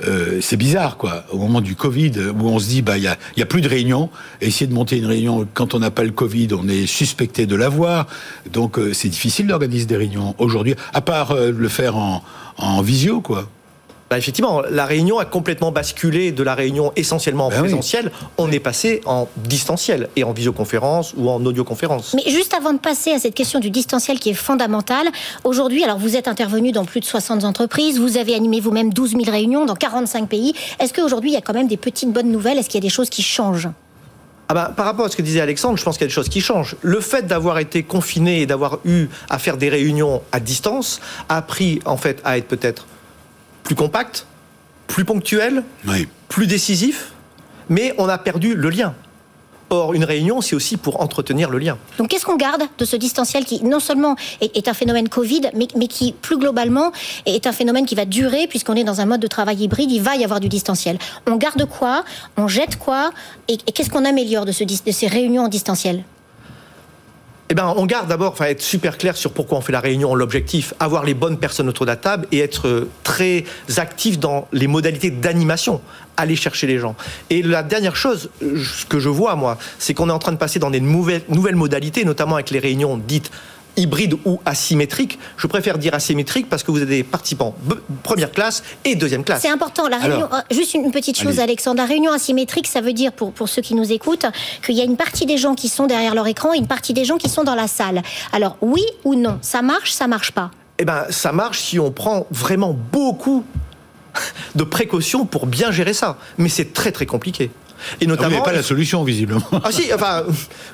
euh, 0.08 0.40
c'est 0.42 0.58
bizarre, 0.58 0.98
quoi. 0.98 1.26
Au 1.32 1.38
moment 1.38 1.62
du 1.62 1.76
Covid, 1.76 2.12
où 2.38 2.48
on 2.48 2.60
se 2.60 2.68
dit, 2.68 2.82
bah, 2.82 2.98
il 2.98 3.04
y 3.04 3.08
a, 3.08 3.18
a 3.40 3.46
plus 3.46 3.62
de 3.62 3.70
réunions. 3.70 4.10
Essayer 4.42 4.68
de 4.68 4.74
monter 4.74 4.98
une 4.98 5.06
réunion 5.06 5.48
quand 5.54 5.74
on 5.76 5.80
n'a 5.80 5.92
pas 5.92 6.04
le 6.04 6.12
Covid, 6.12 6.50
on 6.54 6.68
est 6.68 6.88
suspecté 6.88 7.46
de 7.46 7.56
l'avoir. 7.56 8.08
Donc, 8.52 8.80
c'est 8.94 9.10
difficile 9.10 9.48
d'organiser 9.48 9.86
des 9.86 9.98
réunions 9.98 10.36
aujourd'hui, 10.40 10.76
à 10.94 11.02
part 11.02 11.36
le 11.36 11.70
faire 11.70 11.96
en 11.96 12.82
visio, 12.82 13.22
quoi. 13.22 13.48
Bah, 14.14 14.20
effectivement, 14.20 14.62
la 14.70 14.86
réunion 14.86 15.18
a 15.18 15.26
complètement 15.26 15.72
basculé 15.72 16.32
de 16.32 16.44
la 16.44 16.54
réunion 16.54 16.92
essentiellement 16.96 17.48
en 17.48 17.50
Ben 17.50 17.56
oui. 17.56 17.62
présentiel. 17.64 18.12
On 18.38 18.52
est 18.52 18.60
passé 18.60 19.02
en 19.08 19.28
distanciel 19.38 20.08
et 20.16 20.24
en 20.24 20.34
visioconférence 20.34 21.16
ou 21.18 21.32
en 21.32 21.44
audioconférence. 21.44 22.14
Mais 22.14 22.32
juste 22.32 22.54
avant 22.54 22.74
de 22.74 22.78
passer 22.78 23.10
à 23.14 23.18
cette 23.18 23.34
question 23.34 23.60
du 23.60 23.72
distanciel 23.72 24.20
qui 24.20 24.30
est 24.30 24.36
fondamentale, 24.36 25.08
aujourd'hui, 25.44 25.84
alors 25.84 25.98
vous 25.98 26.16
êtes 26.16 26.28
intervenu 26.28 26.72
dans 26.72 26.86
plus 26.86 27.00
de 27.00 27.06
60 27.06 27.44
entreprises, 27.44 28.00
vous 28.00 28.18
avez 28.18 28.36
animé 28.36 28.60
vous-même 28.60 28.94
12 28.94 29.14
000 29.14 29.24
réunions 29.32 29.66
dans 29.66 29.74
45 29.74 30.30
pays. 30.30 30.54
Est-ce 30.80 30.94
qu'aujourd'hui, 30.94 31.32
il 31.32 31.34
y 31.34 31.38
a 31.38 31.42
quand 31.42 31.56
même 31.56 31.68
des 31.68 31.78
petites 31.78 32.12
bonnes 32.14 32.32
nouvelles? 32.32 32.60
Est-ce 32.60 32.70
qu'il 32.70 32.84
y 32.84 32.84
a 32.84 32.88
des 32.88 32.94
choses 32.94 33.10
qui 33.10 33.24
changent? 33.24 33.70
Ah 34.48 34.54
bah, 34.54 34.72
Par 34.78 34.86
rapport 34.86 35.08
à 35.08 35.10
ce 35.10 35.16
que 35.18 35.24
disait 35.24 35.42
Alexandre, 35.42 35.80
je 35.80 35.84
pense 35.84 35.98
qu'il 35.98 36.04
y 36.04 36.08
a 36.08 36.10
des 36.10 36.14
choses 36.14 36.30
qui 36.30 36.42
changent. 36.42 36.76
Le 36.84 37.00
fait 37.00 37.26
d'avoir 37.26 37.58
été 37.58 37.82
confiné 37.82 38.42
et 38.42 38.46
d'avoir 38.46 38.78
eu 38.86 39.08
à 39.32 39.40
faire 39.40 39.58
des 39.58 39.70
réunions 39.70 40.22
à 40.32 40.40
distance 40.40 41.02
a 41.30 41.38
appris 41.38 41.80
en 41.86 41.98
fait 41.98 42.22
à 42.24 42.38
être 42.38 42.48
peut-être 42.48 42.86
plus 43.64 43.76
compact, 43.76 44.28
plus 44.88 45.06
ponctuel, 45.06 45.64
plus 46.28 46.48
décisif, 46.48 47.14
mais 47.70 47.94
on 47.98 48.10
a 48.10 48.18
perdu 48.18 48.56
le 48.56 48.70
lien. 48.70 48.94
Or, 49.70 49.94
une 49.94 50.04
réunion, 50.04 50.42
c'est 50.42 50.56
aussi 50.56 50.78
pour 50.78 51.02
entretenir 51.02 51.50
le 51.50 51.58
lien. 51.58 51.80
Donc, 51.98 52.10
qu'est-ce 52.10 52.26
qu'on 52.26 52.36
garde 52.36 52.62
de 52.78 52.86
ce 52.86 52.96
distanciel 52.96 53.44
qui, 53.44 53.64
non 53.64 53.80
seulement 53.80 54.16
est, 54.40 54.68
un 54.68 54.74
phénomène 54.74 55.10
Covid, 55.10 55.50
mais, 55.56 55.88
qui, 55.88 56.12
plus 56.12 56.38
globalement, 56.38 56.92
est 57.26 57.48
un 57.48 57.52
phénomène 57.52 57.88
qui 57.88 57.96
va 57.96 58.06
durer, 58.06 58.46
puisqu'on 58.46 58.76
est 58.76 58.84
dans 58.84 59.02
un 59.02 59.06
mode 59.06 59.22
de 59.22 59.28
travail 59.28 59.64
hybride, 59.64 59.92
il 59.92 60.02
va 60.02 60.16
y 60.16 60.24
avoir 60.24 60.40
du 60.40 60.50
distanciel. 60.50 61.00
On 61.26 61.38
garde 61.38 61.66
quoi? 61.66 62.04
On 62.38 62.48
jette 62.48 62.78
quoi? 62.78 63.12
Et, 63.48 63.58
qu'est-ce 63.58 63.90
qu'on 63.90 64.06
améliore 64.06 64.46
de, 64.46 64.52
de 64.52 64.92
ces 64.92 65.08
réunions 65.08 65.46
en 65.46 65.48
distanciel? 65.48 66.04
Eh 67.50 67.56
ben, 67.56 67.74
on 67.76 67.86
garde 67.86 68.08
d'abord, 68.08 68.32
enfin, 68.32 68.46
être 68.46 68.62
super 68.62 68.98
clair 68.98 69.18
sur 69.18 69.32
pourquoi 69.32 69.58
on 69.58 69.62
fait 69.62 69.74
la 69.74 69.82
réunion, 69.82 70.16
l'objectif, 70.16 70.74
avoir 70.80 71.04
les 71.04 71.14
bonnes 71.14 71.38
personnes 71.38 71.68
autour 71.68 71.86
de 71.86 71.92
la 71.92 71.98
table 71.98 72.26
et 72.32 72.40
être 72.40 72.68
euh, 72.68 72.90
très 73.04 73.44
actif 73.78 74.18
dans 74.18 74.48
les 74.54 74.68
modalités 74.68 75.12
d'animation, 75.12 75.82
aller 76.16 76.36
chercher 76.36 76.68
les 76.68 76.80
gens. 76.80 76.96
Et 77.30 77.42
la 77.42 77.62
dernière 77.62 77.96
chose, 77.96 78.30
ce 78.42 78.86
que 78.86 79.00
je 79.00 79.10
vois, 79.10 79.36
moi, 79.36 79.58
c'est 79.78 79.94
qu'on 79.94 80.10
est 80.10 80.14
en 80.14 80.20
train 80.20 80.32
de 80.32 80.38
passer 80.38 80.58
dans 80.60 80.72
des 80.72 80.80
nouvelles 80.80 81.56
modalités, 81.56 82.06
notamment 82.06 82.36
avec 82.36 82.50
les 82.50 82.60
réunions 82.60 82.98
dites 82.98 83.30
hybride 83.78 84.16
ou 84.26 84.40
asymétrique. 84.46 85.20
Je 85.38 85.48
préfère 85.48 85.78
dire 85.78 85.94
asymétrique 85.94 86.50
parce 86.50 86.64
que 86.64 86.72
vous 86.72 86.82
avez 86.82 86.98
des 86.98 87.04
participants 87.04 87.56
première 88.04 88.32
classe 88.32 88.64
et 88.86 88.96
deuxième 88.96 89.24
classe. 89.24 89.42
C'est 89.42 89.50
important. 89.50 89.88
La 89.88 89.98
réunion, 89.98 90.28
euh, 90.32 90.42
juste 90.52 90.74
une 90.74 90.92
petite 90.92 91.20
chose, 91.20 91.40
Alexandre. 91.40 91.78
La 91.78 91.86
réunion 91.86 92.12
asymétrique, 92.12 92.68
ça 92.68 92.82
veut 92.82 92.94
dire, 92.94 93.12
pour, 93.12 93.32
pour 93.32 93.50
ceux 93.50 93.62
qui 93.62 93.76
nous 93.76 93.92
écoutent, 93.92 94.26
qu'il 94.66 94.76
y 94.76 94.82
a 94.82 94.84
une 94.84 94.98
partie 94.98 95.26
des 95.26 95.38
gens 95.38 95.56
qui 95.56 95.70
sont 95.70 95.88
derrière 95.88 96.16
leur 96.16 96.28
écran 96.28 96.54
et 96.54 96.58
une 96.58 96.68
partie 96.68 96.94
des 96.94 97.06
gens 97.06 97.18
qui 97.18 97.30
sont 97.30 97.44
dans 97.44 97.56
la 97.56 97.68
salle. 97.68 98.02
Alors, 98.32 98.58
oui 98.62 98.84
ou 99.04 99.16
non 99.16 99.40
Ça 99.42 99.62
marche, 99.62 99.92
ça 99.92 100.08
marche 100.08 100.32
pas? 100.32 100.52
Eh 100.80 100.86
bien, 100.86 101.06
ça 101.10 101.32
marche 101.32 101.60
si 101.60 101.80
on 101.80 101.92
prend 101.92 102.28
vraiment 102.32 102.76
beaucoup 102.92 103.44
de 104.56 104.64
précautions 104.64 105.26
pour 105.26 105.46
bien 105.48 105.72
gérer 105.72 105.94
ça. 105.94 106.18
Mais 106.38 106.50
c'est 106.50 106.74
très 106.74 106.92
très 106.92 107.06
compliqué. 107.06 107.52
Et 108.02 108.08
notamment. 108.08 108.38
Ah, 108.42 108.46
pas 108.46 108.54
la 108.54 108.64
solution, 108.64 109.04
visiblement. 109.04 109.44
Ah 109.64 109.72
si, 109.72 109.94
enfin, 109.94 110.24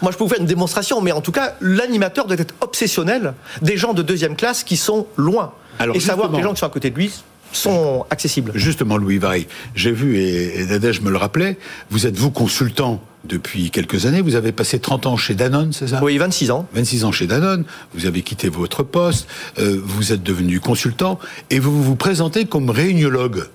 moi 0.01 0.11
je 0.11 0.17
peux 0.17 0.23
vous 0.23 0.29
faire 0.29 0.39
une 0.39 0.45
démonstration, 0.45 1.01
mais 1.01 1.11
en 1.11 1.21
tout 1.21 1.31
cas, 1.31 1.55
l'animateur 1.61 2.25
doit 2.25 2.37
être 2.37 2.55
obsessionnel 2.61 3.33
des 3.61 3.77
gens 3.77 3.93
de 3.93 4.01
deuxième 4.01 4.35
classe 4.35 4.63
qui 4.63 4.77
sont 4.77 5.07
loin. 5.17 5.53
Alors, 5.79 5.95
et 5.95 5.99
savoir 5.99 6.31
que 6.31 6.35
les 6.35 6.43
gens 6.43 6.53
qui 6.53 6.59
sont 6.59 6.65
à 6.65 6.69
côté 6.69 6.89
de 6.89 6.95
lui 6.95 7.11
sont 7.51 8.05
accessibles. 8.09 8.51
Justement, 8.55 8.97
Louis 8.97 9.17
Vaille, 9.17 9.47
j'ai 9.75 9.91
vu, 9.91 10.19
et, 10.19 10.65
Nadège 10.65 11.01
me 11.01 11.09
le 11.09 11.17
rappelait, 11.17 11.57
vous 11.89 12.05
êtes 12.05 12.15
vous 12.15 12.31
consultant 12.31 13.01
depuis 13.25 13.69
quelques 13.69 14.05
années, 14.05 14.21
vous 14.21 14.35
avez 14.35 14.51
passé 14.51 14.79
30 14.79 15.05
ans 15.05 15.17
chez 15.17 15.35
Danone, 15.35 15.73
c'est 15.73 15.87
ça? 15.87 16.01
Oui, 16.03 16.17
26 16.17 16.51
ans. 16.51 16.67
26 16.73 17.05
ans 17.05 17.11
chez 17.11 17.27
Danone, 17.27 17.65
vous 17.93 18.05
avez 18.05 18.21
quitté 18.21 18.49
votre 18.49 18.83
poste, 18.83 19.27
euh, 19.57 19.81
vous 19.83 20.13
êtes 20.13 20.23
devenu 20.23 20.59
consultant, 20.59 21.19
et 21.49 21.59
vous 21.59 21.83
vous 21.83 21.95
présentez 21.95 22.45
comme 22.45 22.69
réuniologue. 22.69 23.45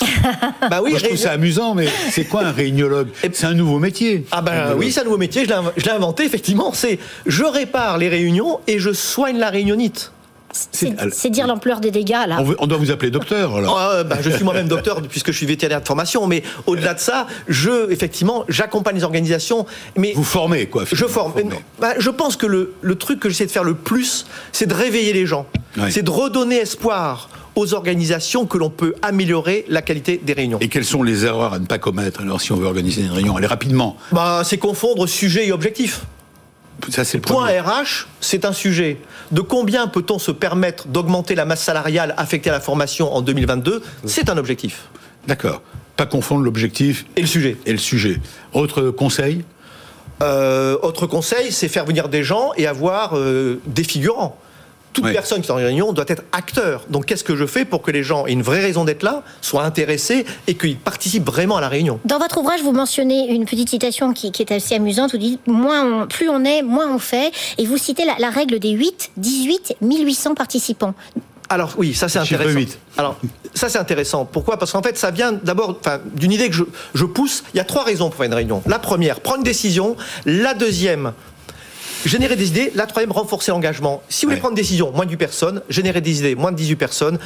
bah 0.70 0.80
oui, 0.82 0.94
je 0.96 1.04
trouve 1.04 1.16
ça 1.16 1.32
amusant, 1.32 1.74
mais 1.74 1.88
c'est 2.10 2.24
quoi 2.24 2.42
un 2.44 2.52
réuniologue 2.52 3.08
C'est 3.32 3.46
un 3.46 3.54
nouveau 3.54 3.78
métier. 3.78 4.24
Ah 4.30 4.42
ben 4.42 4.74
oui, 4.76 4.92
c'est 4.92 5.00
un 5.00 5.04
nouveau 5.04 5.18
métier. 5.18 5.44
Je 5.44 5.84
l'ai 5.84 5.90
inventé 5.90 6.24
effectivement. 6.24 6.72
C'est 6.72 6.98
je 7.26 7.44
répare 7.44 7.98
les 7.98 8.08
réunions 8.08 8.60
et 8.66 8.78
je 8.78 8.92
soigne 8.92 9.38
la 9.38 9.50
réunionnite. 9.50 10.12
C'est 10.70 11.30
dire 11.30 11.46
l'ampleur 11.46 11.80
des 11.80 11.90
dégâts 11.90 12.26
là. 12.28 12.38
On, 12.58 12.66
doit 12.66 12.78
vous 12.78 12.90
appeler 12.90 13.10
docteur 13.10 13.56
alors. 13.56 13.76
Ah, 13.76 14.04
bah, 14.04 14.18
je 14.20 14.30
suis 14.30 14.44
moi-même 14.44 14.68
docteur 14.68 15.02
puisque 15.08 15.32
je 15.32 15.36
suis 15.36 15.46
vétérinaire 15.46 15.80
de 15.80 15.86
formation, 15.86 16.26
mais 16.26 16.42
au-delà 16.66 16.94
de 16.94 17.00
ça, 17.00 17.26
je 17.48 17.90
effectivement 17.90 18.44
j'accompagne 18.48 18.96
les 18.96 19.04
organisations. 19.04 19.66
Mais 19.96 20.12
vous 20.14 20.22
formez 20.22 20.66
quoi 20.66 20.84
Je 20.90 21.06
forme. 21.06 21.32
Bah, 21.80 21.94
je 21.98 22.10
pense 22.10 22.36
que 22.36 22.46
le, 22.46 22.74
le 22.82 22.94
truc 22.94 23.20
que 23.20 23.28
j'essaie 23.28 23.46
de 23.46 23.50
faire 23.50 23.64
le 23.64 23.74
plus, 23.74 24.26
c'est 24.52 24.66
de 24.66 24.74
réveiller 24.74 25.12
les 25.12 25.26
gens, 25.26 25.46
c'est 25.90 26.02
de 26.02 26.10
redonner 26.10 26.58
espoir 26.58 27.28
aux 27.56 27.74
organisations 27.74 28.46
que 28.46 28.58
l'on 28.58 28.70
peut 28.70 28.94
améliorer 29.02 29.64
la 29.68 29.82
qualité 29.82 30.20
des 30.22 30.32
réunions. 30.32 30.58
Et 30.60 30.68
quelles 30.68 30.84
sont 30.84 31.02
les 31.02 31.24
erreurs 31.24 31.52
à 31.54 31.58
ne 31.58 31.66
pas 31.66 31.78
commettre 31.78 32.20
alors 32.20 32.40
si 32.40 32.52
on 32.52 32.56
veut 32.56 32.66
organiser 32.66 33.02
une 33.02 33.12
réunion? 33.12 33.36
Allez 33.36 33.46
rapidement. 33.46 33.96
Bah, 34.12 34.42
c'est 34.44 34.58
confondre 34.58 35.06
sujet 35.06 35.46
et 35.46 35.52
objectif. 35.52 36.02
Ça, 36.90 37.04
c'est 37.04 37.18
le 37.18 37.22
Point 37.22 37.46
RH, 37.46 38.08
c'est 38.20 38.44
un 38.44 38.52
sujet. 38.52 38.98
De 39.30 39.40
combien 39.40 39.86
peut-on 39.86 40.18
se 40.18 40.32
permettre 40.32 40.88
d'augmenter 40.88 41.34
la 41.34 41.44
masse 41.44 41.62
salariale 41.62 42.14
affectée 42.18 42.50
à 42.50 42.52
la 42.52 42.60
formation 42.60 43.14
en 43.14 43.22
2022 43.22 43.82
C'est 44.04 44.28
un 44.28 44.36
objectif. 44.36 44.88
D'accord. 45.26 45.62
Pas 45.96 46.06
confondre 46.06 46.42
l'objectif 46.42 47.06
et 47.16 47.20
le 47.20 47.26
sujet. 47.26 47.56
Et 47.64 47.72
le 47.72 47.78
sujet. 47.78 48.20
Autre 48.52 48.90
conseil? 48.90 49.44
Euh, 50.22 50.76
Autre 50.82 51.06
conseil, 51.06 51.52
c'est 51.52 51.68
faire 51.68 51.84
venir 51.84 52.08
des 52.08 52.24
gens 52.24 52.50
et 52.56 52.66
avoir 52.66 53.16
euh, 53.16 53.60
des 53.66 53.84
figurants 53.84 54.36
toute 54.94 55.12
personne 55.12 55.42
qui 55.42 55.48
est 55.48 55.52
en 55.52 55.56
réunion 55.56 55.92
doit 55.92 56.04
être 56.08 56.22
acteur. 56.32 56.84
Donc 56.88 57.06
qu'est-ce 57.06 57.24
que 57.24 57.36
je 57.36 57.44
fais 57.44 57.64
pour 57.66 57.82
que 57.82 57.90
les 57.90 58.02
gens 58.02 58.26
aient 58.26 58.32
une 58.32 58.42
vraie 58.42 58.62
raison 58.62 58.84
d'être 58.84 59.02
là, 59.02 59.22
soient 59.42 59.64
intéressés 59.64 60.24
et 60.46 60.54
qu'ils 60.54 60.78
participent 60.78 61.26
vraiment 61.26 61.56
à 61.56 61.60
la 61.60 61.68
réunion? 61.68 62.00
Dans 62.04 62.18
votre 62.18 62.38
ouvrage, 62.38 62.62
vous 62.62 62.72
mentionnez 62.72 63.28
une 63.30 63.44
petite 63.44 63.68
citation 63.68 64.12
qui, 64.12 64.32
est 64.38 64.52
assez 64.52 64.76
amusante. 64.76 65.12
Vous 65.12 65.18
dites 65.18 65.46
moins 65.46 66.06
plus 66.06 66.28
on 66.28 66.44
est, 66.44 66.62
moins 66.62 66.90
on 66.90 66.98
fait. 66.98 67.32
Et 67.58 67.66
vous 67.66 67.76
citez 67.76 68.04
la, 68.18 68.30
règle 68.30 68.58
des 68.58 68.70
8, 68.70 69.10
18, 69.16 69.76
1800 69.80 70.34
participants. 70.34 70.94
Alors 71.50 71.72
oui, 71.76 71.92
ça 71.92 72.08
c'est 72.08 72.18
intéressant. 72.18 72.58
8. 72.58 72.78
Alors 72.96 73.18
ça 73.52 73.68
c'est 73.68 73.78
intéressant. 73.78 74.24
Pourquoi? 74.24 74.58
Parce 74.58 74.72
qu'en 74.72 74.82
fait 74.82 74.96
ça 74.96 75.10
vient 75.10 75.32
d'abord 75.32 75.78
d'une 76.14 76.32
idée 76.32 76.48
que 76.48 76.54
je, 76.54 76.64
je, 76.94 77.04
pousse. 77.04 77.44
Il 77.52 77.58
y 77.58 77.60
a 77.60 77.64
trois 77.64 77.84
raisons 77.84 78.08
pour 78.08 78.16
faire 78.16 78.26
une 78.26 78.34
réunion. 78.34 78.62
La 78.66 78.78
première, 78.78 79.20
prendre 79.20 79.38
une 79.38 79.44
décision. 79.44 79.96
La 80.24 80.54
deuxième, 80.54 81.12
générer 82.08 82.36
des 82.36 82.48
idées. 82.48 82.72
La 82.74 82.86
troisième, 82.86 83.12
renforcer 83.12 83.50
l'engagement. 83.50 84.02
Si 84.08 84.24
vous 84.24 84.30
voulez 84.30 84.40
prendre 84.40 84.52
une 84.52 84.56
décision, 84.62 84.92
moins 84.92 85.06
de 85.06 85.10
8 85.10 85.16
personnes. 85.16 85.62
Générer 85.68 86.00
des 86.00 86.18
idées, 86.18 86.34
moins 86.34 86.52
de 86.52 86.56
18 86.56 86.76
personnes. 86.76 87.18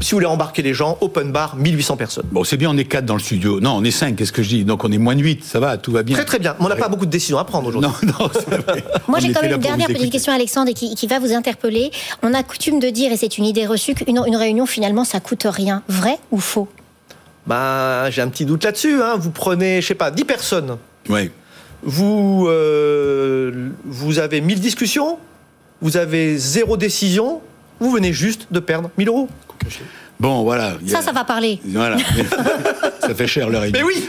Si 0.00 0.12
vous 0.12 0.18
voulez 0.18 0.26
embarquer 0.26 0.62
les 0.62 0.74
gens, 0.74 0.96
open 1.00 1.32
bar, 1.32 1.56
1800 1.56 1.96
personnes. 1.96 2.26
Bon, 2.30 2.44
c'est 2.44 2.56
bien, 2.56 2.70
on 2.70 2.76
est 2.76 2.84
4 2.84 3.04
dans 3.04 3.14
le 3.14 3.20
studio. 3.20 3.58
Non, 3.58 3.72
on 3.72 3.84
est 3.84 3.90
5, 3.90 4.14
qu'est-ce 4.14 4.32
que 4.32 4.42
je 4.42 4.48
dis 4.48 4.64
Donc 4.64 4.84
on 4.84 4.92
est 4.92 4.98
moins 4.98 5.16
de 5.16 5.22
8, 5.22 5.44
ça 5.44 5.58
va, 5.58 5.76
tout 5.76 5.90
va 5.90 6.02
bien. 6.02 6.14
Très 6.14 6.24
très 6.24 6.38
bien. 6.38 6.54
On 6.60 6.68
n'a 6.68 6.76
pas 6.76 6.88
beaucoup 6.88 7.06
de 7.06 7.10
décisions 7.10 7.38
à 7.38 7.44
prendre 7.44 7.66
aujourd'hui. 7.68 7.90
Non, 7.90 8.14
non, 8.20 8.30
Moi 9.08 9.18
j'ai 9.18 9.32
quand 9.32 9.42
même 9.42 9.54
une 9.54 9.58
dernière 9.58 9.88
petite 9.88 10.12
question, 10.12 10.32
Alexandre, 10.32 10.70
et 10.70 10.74
qui, 10.74 11.06
va 11.06 11.18
vous 11.18 11.32
interpeller. 11.32 11.90
On 12.22 12.34
a 12.34 12.42
coutume 12.42 12.78
de 12.78 12.90
dire, 12.90 13.10
et 13.10 13.16
c'est 13.16 13.38
une 13.38 13.46
idée 13.46 13.66
reçue, 13.66 13.94
qu'une 13.94 14.22
une 14.24 14.36
réunion 14.36 14.66
finalement 14.66 15.04
ça 15.04 15.20
coûte 15.20 15.46
rien. 15.48 15.82
Vrai 15.88 16.18
ou 16.30 16.38
faux? 16.38 16.68
Ben, 17.46 18.10
j'ai 18.10 18.22
un 18.22 18.28
petit 18.28 18.44
doute 18.44 18.62
là-dessus. 18.64 19.02
Hein. 19.02 19.14
Vous 19.18 19.30
prenez, 19.30 19.80
je 19.80 19.86
sais 19.86 19.94
pas, 19.94 20.10
10 20.10 20.24
personnes. 20.24 20.76
Oui 21.08 21.30
vous, 21.82 22.46
euh, 22.48 23.70
vous 23.84 24.18
avez 24.18 24.40
1000 24.40 24.60
discussions, 24.60 25.18
vous 25.80 25.96
avez 25.96 26.36
zéro 26.36 26.76
décision, 26.76 27.40
vous 27.80 27.90
venez 27.90 28.12
juste 28.12 28.48
de 28.50 28.60
perdre 28.60 28.90
1000 28.98 29.08
euros. 29.08 29.28
Bon, 30.20 30.42
voilà. 30.42 30.74
Ça, 30.86 31.00
ça 31.00 31.12
va 31.12 31.24
parler. 31.24 31.60
Voilà. 31.64 31.96
ça 33.00 33.14
fait 33.14 33.28
cher 33.28 33.48
leur 33.50 33.62
Mais 33.72 33.82
oui 33.82 34.08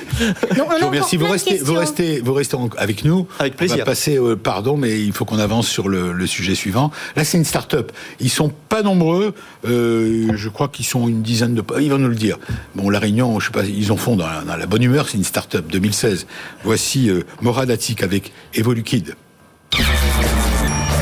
Merci. 0.92 1.18
Vous 1.18 1.28
restez, 1.28 1.58
vous, 1.58 1.76
restez, 1.76 2.20
vous 2.20 2.34
restez 2.34 2.58
avec 2.78 3.04
nous. 3.06 3.28
Avec 3.38 3.56
plaisir. 3.56 3.76
On 3.76 3.80
va 3.80 3.86
passer, 3.86 4.18
euh, 4.18 4.36
pardon, 4.36 4.76
mais 4.76 5.00
il 5.00 5.14
faut 5.14 5.26
qu'on 5.26 5.40
avance 5.40 5.68
sur 5.68 5.88
le, 5.88 6.26
sujet 6.26 6.56
suivant. 6.56 6.92
Là, 7.16 7.24
c'est 7.24 7.38
une 7.38 7.46
start-up. 7.46 7.92
Ils 8.20 8.30
sont 8.30 8.52
pas 8.70 8.82
nombreux. 8.82 9.34
Euh, 9.66 10.32
je 10.36 10.50
crois 10.50 10.68
qu'ils 10.68 10.86
sont 10.86 11.08
une 11.08 11.22
dizaine 11.22 11.54
de. 11.54 11.64
Ils 11.80 11.92
vont 11.92 12.00
nous 12.00 12.08
le 12.08 12.16
dire. 12.16 12.38
Bon, 12.76 12.90
la 12.90 13.00
Réunion, 13.00 13.40
je 13.40 13.48
sais 13.48 13.52
pas, 13.52 13.64
ils 13.64 13.92
en 13.92 13.98
font 13.98 14.16
dans 14.16 14.28
la, 14.28 14.66
bonne 14.66 14.84
humeur. 14.84 15.08
C'est 15.10 15.18
une 15.18 15.24
start-up 15.24 15.68
2016. 15.72 16.26
Voici 16.64 17.10
euh, 17.10 17.24
Morad 17.42 17.70
Atik 17.70 18.04
avec 18.04 18.32
EvoluKid. 18.58 19.16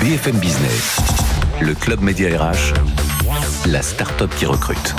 BFM 0.02 0.38
Business, 0.38 0.98
le 1.62 1.74
club 1.74 2.02
média 2.02 2.30
RH 2.30 3.07
la 3.65 3.82
start-up 3.82 4.34
qui 4.38 4.46
recrute. 4.46 4.96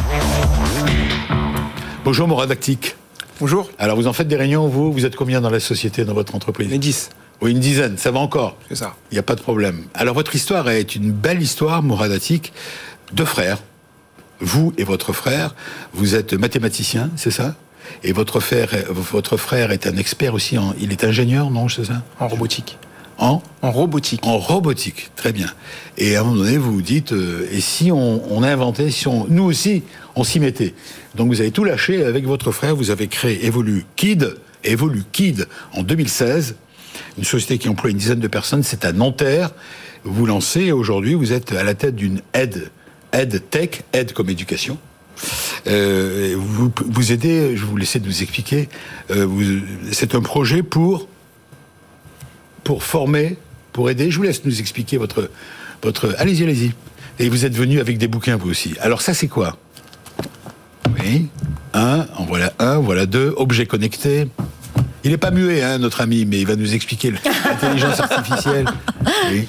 Bonjour 2.04 2.28
Moradactic. 2.28 2.96
Bonjour. 3.40 3.70
Alors 3.78 3.96
vous 3.96 4.06
en 4.06 4.12
faites 4.12 4.28
des 4.28 4.36
réunions, 4.36 4.68
vous? 4.68 4.92
Vous 4.92 5.06
êtes 5.06 5.16
combien 5.16 5.40
dans 5.40 5.50
la 5.50 5.60
société, 5.60 6.04
dans 6.04 6.14
votre 6.14 6.34
entreprise? 6.34 6.70
Une 6.70 6.80
10. 6.80 7.10
Oui, 7.40 7.52
une 7.52 7.60
dizaine, 7.60 7.96
ça 7.96 8.10
va 8.10 8.18
encore. 8.18 8.56
C'est 8.68 8.74
ça. 8.74 8.96
Il 9.10 9.14
n'y 9.14 9.18
a 9.18 9.22
pas 9.22 9.36
de 9.36 9.40
problème. 9.40 9.84
Alors 9.94 10.14
votre 10.14 10.34
histoire 10.34 10.68
est 10.68 10.96
une 10.96 11.12
belle 11.12 11.40
histoire, 11.40 11.82
Moradatic. 11.82 12.52
Deux 13.12 13.24
frères, 13.24 13.58
vous 14.40 14.74
et 14.76 14.84
votre 14.84 15.12
frère, 15.12 15.54
vous 15.94 16.14
êtes 16.14 16.34
mathématicien, 16.34 17.10
c'est 17.16 17.30
ça? 17.30 17.54
Et 18.02 18.12
votre 18.12 18.40
frère, 18.40 18.68
votre 18.90 19.36
frère 19.38 19.70
est 19.72 19.86
un 19.86 19.96
expert 19.96 20.34
aussi, 20.34 20.58
en, 20.58 20.74
il 20.78 20.92
est 20.92 21.04
ingénieur, 21.04 21.50
non, 21.50 21.68
c'est 21.68 21.84
ça? 21.84 22.02
En 22.20 22.28
robotique. 22.28 22.76
En 23.18 23.42
En 23.62 23.72
robotique. 23.72 24.24
En 24.24 24.38
robotique, 24.38 25.10
très 25.16 25.32
bien. 25.32 25.48
Et 25.96 26.16
à 26.16 26.20
un 26.20 26.24
moment 26.24 26.36
donné, 26.36 26.56
vous 26.56 26.72
vous 26.72 26.82
dites, 26.82 27.12
euh, 27.12 27.48
et 27.50 27.60
si 27.60 27.90
on, 27.90 28.22
on, 28.32 28.42
inventait, 28.44 28.90
si 28.90 29.08
on, 29.08 29.26
nous 29.28 29.42
aussi, 29.42 29.82
on 30.14 30.22
s'y 30.22 30.38
mettait? 30.38 30.74
Donc 31.16 31.28
vous 31.28 31.40
avez 31.40 31.50
tout 31.50 31.64
lâché 31.64 32.04
avec 32.04 32.26
votre 32.26 32.52
frère, 32.52 32.76
vous 32.76 32.90
avez 32.90 33.08
créé 33.08 33.44
Evolu 33.44 33.84
Kid, 33.96 34.36
Evolu 34.62 35.02
Kid 35.10 35.48
en 35.72 35.82
2016, 35.82 36.54
une 37.18 37.24
société 37.24 37.58
qui 37.58 37.68
emploie 37.68 37.90
une 37.90 37.96
dizaine 37.96 38.20
de 38.20 38.28
personnes, 38.28 38.62
c'est 38.62 38.84
à 38.84 38.92
Nanterre. 38.92 39.50
Vous 40.04 40.14
vous 40.14 40.26
lancez 40.26 40.70
aujourd'hui, 40.70 41.14
vous 41.14 41.32
êtes 41.32 41.52
à 41.52 41.64
la 41.64 41.74
tête 41.74 41.96
d'une 41.96 42.20
aide, 42.34 42.70
aide 43.12 43.42
tech, 43.50 43.82
aide 43.92 44.12
comme 44.12 44.30
éducation. 44.30 44.78
Euh, 45.66 46.36
vous, 46.38 46.70
vous 46.86 47.12
aidez, 47.12 47.56
je 47.56 47.62
vais 47.62 47.70
vous 47.70 47.76
laisser 47.76 47.98
nous 47.98 48.22
expliquer, 48.22 48.68
euh, 49.10 49.26
c'est 49.90 50.14
un 50.14 50.20
projet 50.20 50.62
pour 50.62 51.08
pour 52.68 52.84
former, 52.84 53.38
pour 53.72 53.88
aider. 53.88 54.10
Je 54.10 54.18
vous 54.18 54.24
laisse 54.24 54.44
nous 54.44 54.60
expliquer 54.60 54.98
votre. 54.98 55.30
votre... 55.82 56.14
Allez-y, 56.18 56.42
allez-y. 56.42 56.72
Et 57.18 57.30
vous 57.30 57.46
êtes 57.46 57.54
venu 57.54 57.80
avec 57.80 57.96
des 57.96 58.08
bouquins, 58.08 58.36
vous 58.36 58.50
aussi. 58.50 58.74
Alors, 58.82 59.00
ça, 59.00 59.14
c'est 59.14 59.26
quoi? 59.26 59.56
Oui. 61.00 61.28
Un, 61.72 62.06
en 62.18 62.26
voilà 62.26 62.52
un, 62.58 62.76
voilà 62.76 63.06
deux. 63.06 63.32
Objets 63.38 63.64
connectés. 63.64 64.28
Il 65.02 65.12
n'est 65.12 65.16
pas 65.16 65.30
muet, 65.30 65.62
hein, 65.62 65.78
notre 65.78 66.02
ami, 66.02 66.26
mais 66.26 66.40
il 66.42 66.46
va 66.46 66.56
nous 66.56 66.74
expliquer 66.74 67.10
l'intelligence 67.10 68.00
artificielle. 68.00 68.66
Oui. 69.30 69.46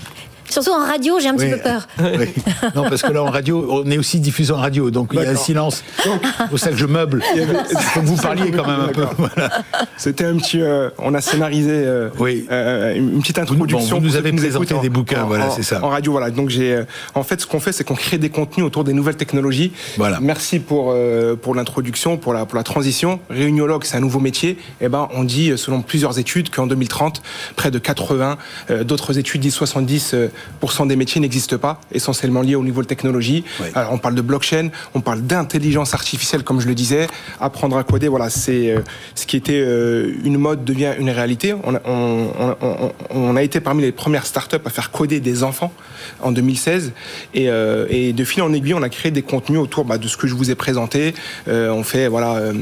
Surtout 0.49 0.71
en 0.71 0.85
radio, 0.85 1.19
j'ai 1.19 1.27
un 1.29 1.35
petit 1.35 1.49
peu 1.49 1.57
peur. 1.57 1.87
Oui. 2.19 2.27
Non, 2.75 2.83
parce 2.89 3.01
que 3.01 3.11
là, 3.11 3.23
en 3.23 3.29
radio, 3.31 3.65
on 3.69 3.89
est 3.89 3.97
aussi 3.97 4.19
diffusé 4.19 4.51
en 4.51 4.57
radio, 4.57 4.89
donc 4.91 5.09
il 5.13 5.21
y 5.21 5.25
a 5.25 5.29
un 5.29 5.35
silence. 5.35 5.83
C'est 6.03 6.47
pour 6.49 6.59
ça 6.59 6.69
que 6.71 6.77
je 6.77 6.85
meuble. 6.85 7.21
Il 7.35 7.45
faut 7.45 8.01
que 8.01 8.05
vous 8.05 8.15
parliez 8.17 8.51
quand 8.51 8.65
même 8.67 8.79
un 8.81 8.87
peu. 8.87 9.05
Voilà. 9.17 9.49
C'était 9.97 10.25
un 10.25 10.37
petit. 10.37 10.61
euh, 10.61 10.89
on 10.97 11.13
a 11.13 11.21
scénarisé 11.21 11.71
euh, 11.71 12.09
Oui. 12.19 12.45
euh, 12.51 12.95
une 12.95 13.19
petite 13.21 13.37
introduction. 13.39 13.79
bon, 13.79 13.85
vous 13.99 13.99
nous 14.01 14.15
avez 14.15 14.31
présenté 14.33 14.73
en- 14.73 14.81
des 14.81 14.89
bouquins, 14.89 15.23
en- 15.23 15.27
voilà, 15.27 15.49
c'est 15.51 15.63
ça. 15.63 15.83
En 15.83 15.89
radio, 15.89 16.11
voilà. 16.13 16.31
Donc 16.31 16.49
j'ai. 16.49 16.83
en 17.15 17.23
fait, 17.23 17.41
ce 17.41 17.45
qu'on 17.47 17.59
fait, 17.59 17.71
c'est 17.71 17.83
qu'on 17.83 17.95
crée 17.95 18.17
des 18.17 18.29
contenus 18.29 18.65
autour 18.65 18.83
des 18.83 18.93
nouvelles 18.93 19.17
technologies. 19.17 19.71
Voilà. 19.97 20.19
Merci 20.21 20.59
pour 20.59 20.91
euh, 20.93 21.35
pour 21.35 21.53
l'introduction, 21.55 22.17
pour 22.17 22.33
la 22.33 22.45
pour 22.45 22.57
la 22.57 22.63
transition. 22.63 23.19
Réuniologue, 23.29 23.83
c'est 23.83 23.97
un 23.97 24.01
nouveau 24.01 24.19
métier. 24.19 24.57
Et 24.81 24.89
ben, 24.89 25.07
on 25.13 25.23
dit, 25.23 25.53
selon 25.57 25.81
plusieurs 25.81 26.17
études, 26.19 26.49
qu'en 26.49 26.67
2030, 26.67 27.21
près 27.55 27.71
de 27.71 27.79
80, 27.79 28.37
euh, 28.71 28.83
d'autres 28.83 29.17
études 29.17 29.41
disent 29.41 29.53
70 29.53 30.15
euh, 30.39 30.51
pourcent 30.59 30.85
des 30.85 30.95
métiers 30.95 31.21
n'existent 31.21 31.57
pas, 31.57 31.79
essentiellement 31.91 32.41
liés 32.41 32.55
aux 32.55 32.63
nouvelles 32.63 32.85
technologies. 32.85 33.43
Oui. 33.61 33.67
Alors, 33.75 33.93
on 33.93 33.97
parle 33.97 34.15
de 34.15 34.21
blockchain, 34.21 34.69
on 34.93 35.01
parle 35.01 35.21
d'intelligence 35.21 35.93
artificielle, 35.93 36.43
comme 36.43 36.59
je 36.61 36.67
le 36.67 36.75
disais. 36.75 37.07
Apprendre 37.39 37.77
à 37.77 37.83
coder, 37.83 38.07
voilà, 38.07 38.29
c'est 38.29 38.71
euh, 38.71 38.79
ce 39.15 39.25
qui 39.25 39.37
était 39.37 39.61
euh, 39.63 40.13
une 40.23 40.37
mode 40.37 40.63
devient 40.65 40.93
une 40.99 41.09
réalité. 41.09 41.53
On 41.63 41.75
a, 41.75 41.81
on, 41.85 42.27
on- 42.39 42.55
on- 42.61 42.91
on 43.11 43.35
a 43.35 43.43
été 43.43 43.59
parmi 43.59 43.81
les 43.81 43.91
premières 43.91 44.25
startups 44.25 44.57
à 44.65 44.69
faire 44.69 44.91
coder 44.91 45.19
des 45.19 45.43
enfants 45.43 45.71
en 46.21 46.31
2016. 46.31 46.91
Et, 47.33 47.49
euh, 47.49 47.85
et 47.89 48.13
de 48.13 48.23
fil 48.23 48.41
en 48.43 48.53
aiguille, 48.53 48.73
on 48.73 48.81
a 48.83 48.89
créé 48.89 49.11
des 49.11 49.21
contenus 49.21 49.59
autour 49.59 49.85
bah, 49.85 49.97
de 49.97 50.07
ce 50.07 50.17
que 50.17 50.27
je 50.27 50.35
vous 50.35 50.51
ai 50.51 50.55
présenté. 50.55 51.13
On 51.47 51.83
fait, 51.83 52.07
voilà. 52.07 52.35
euh, 52.35 52.53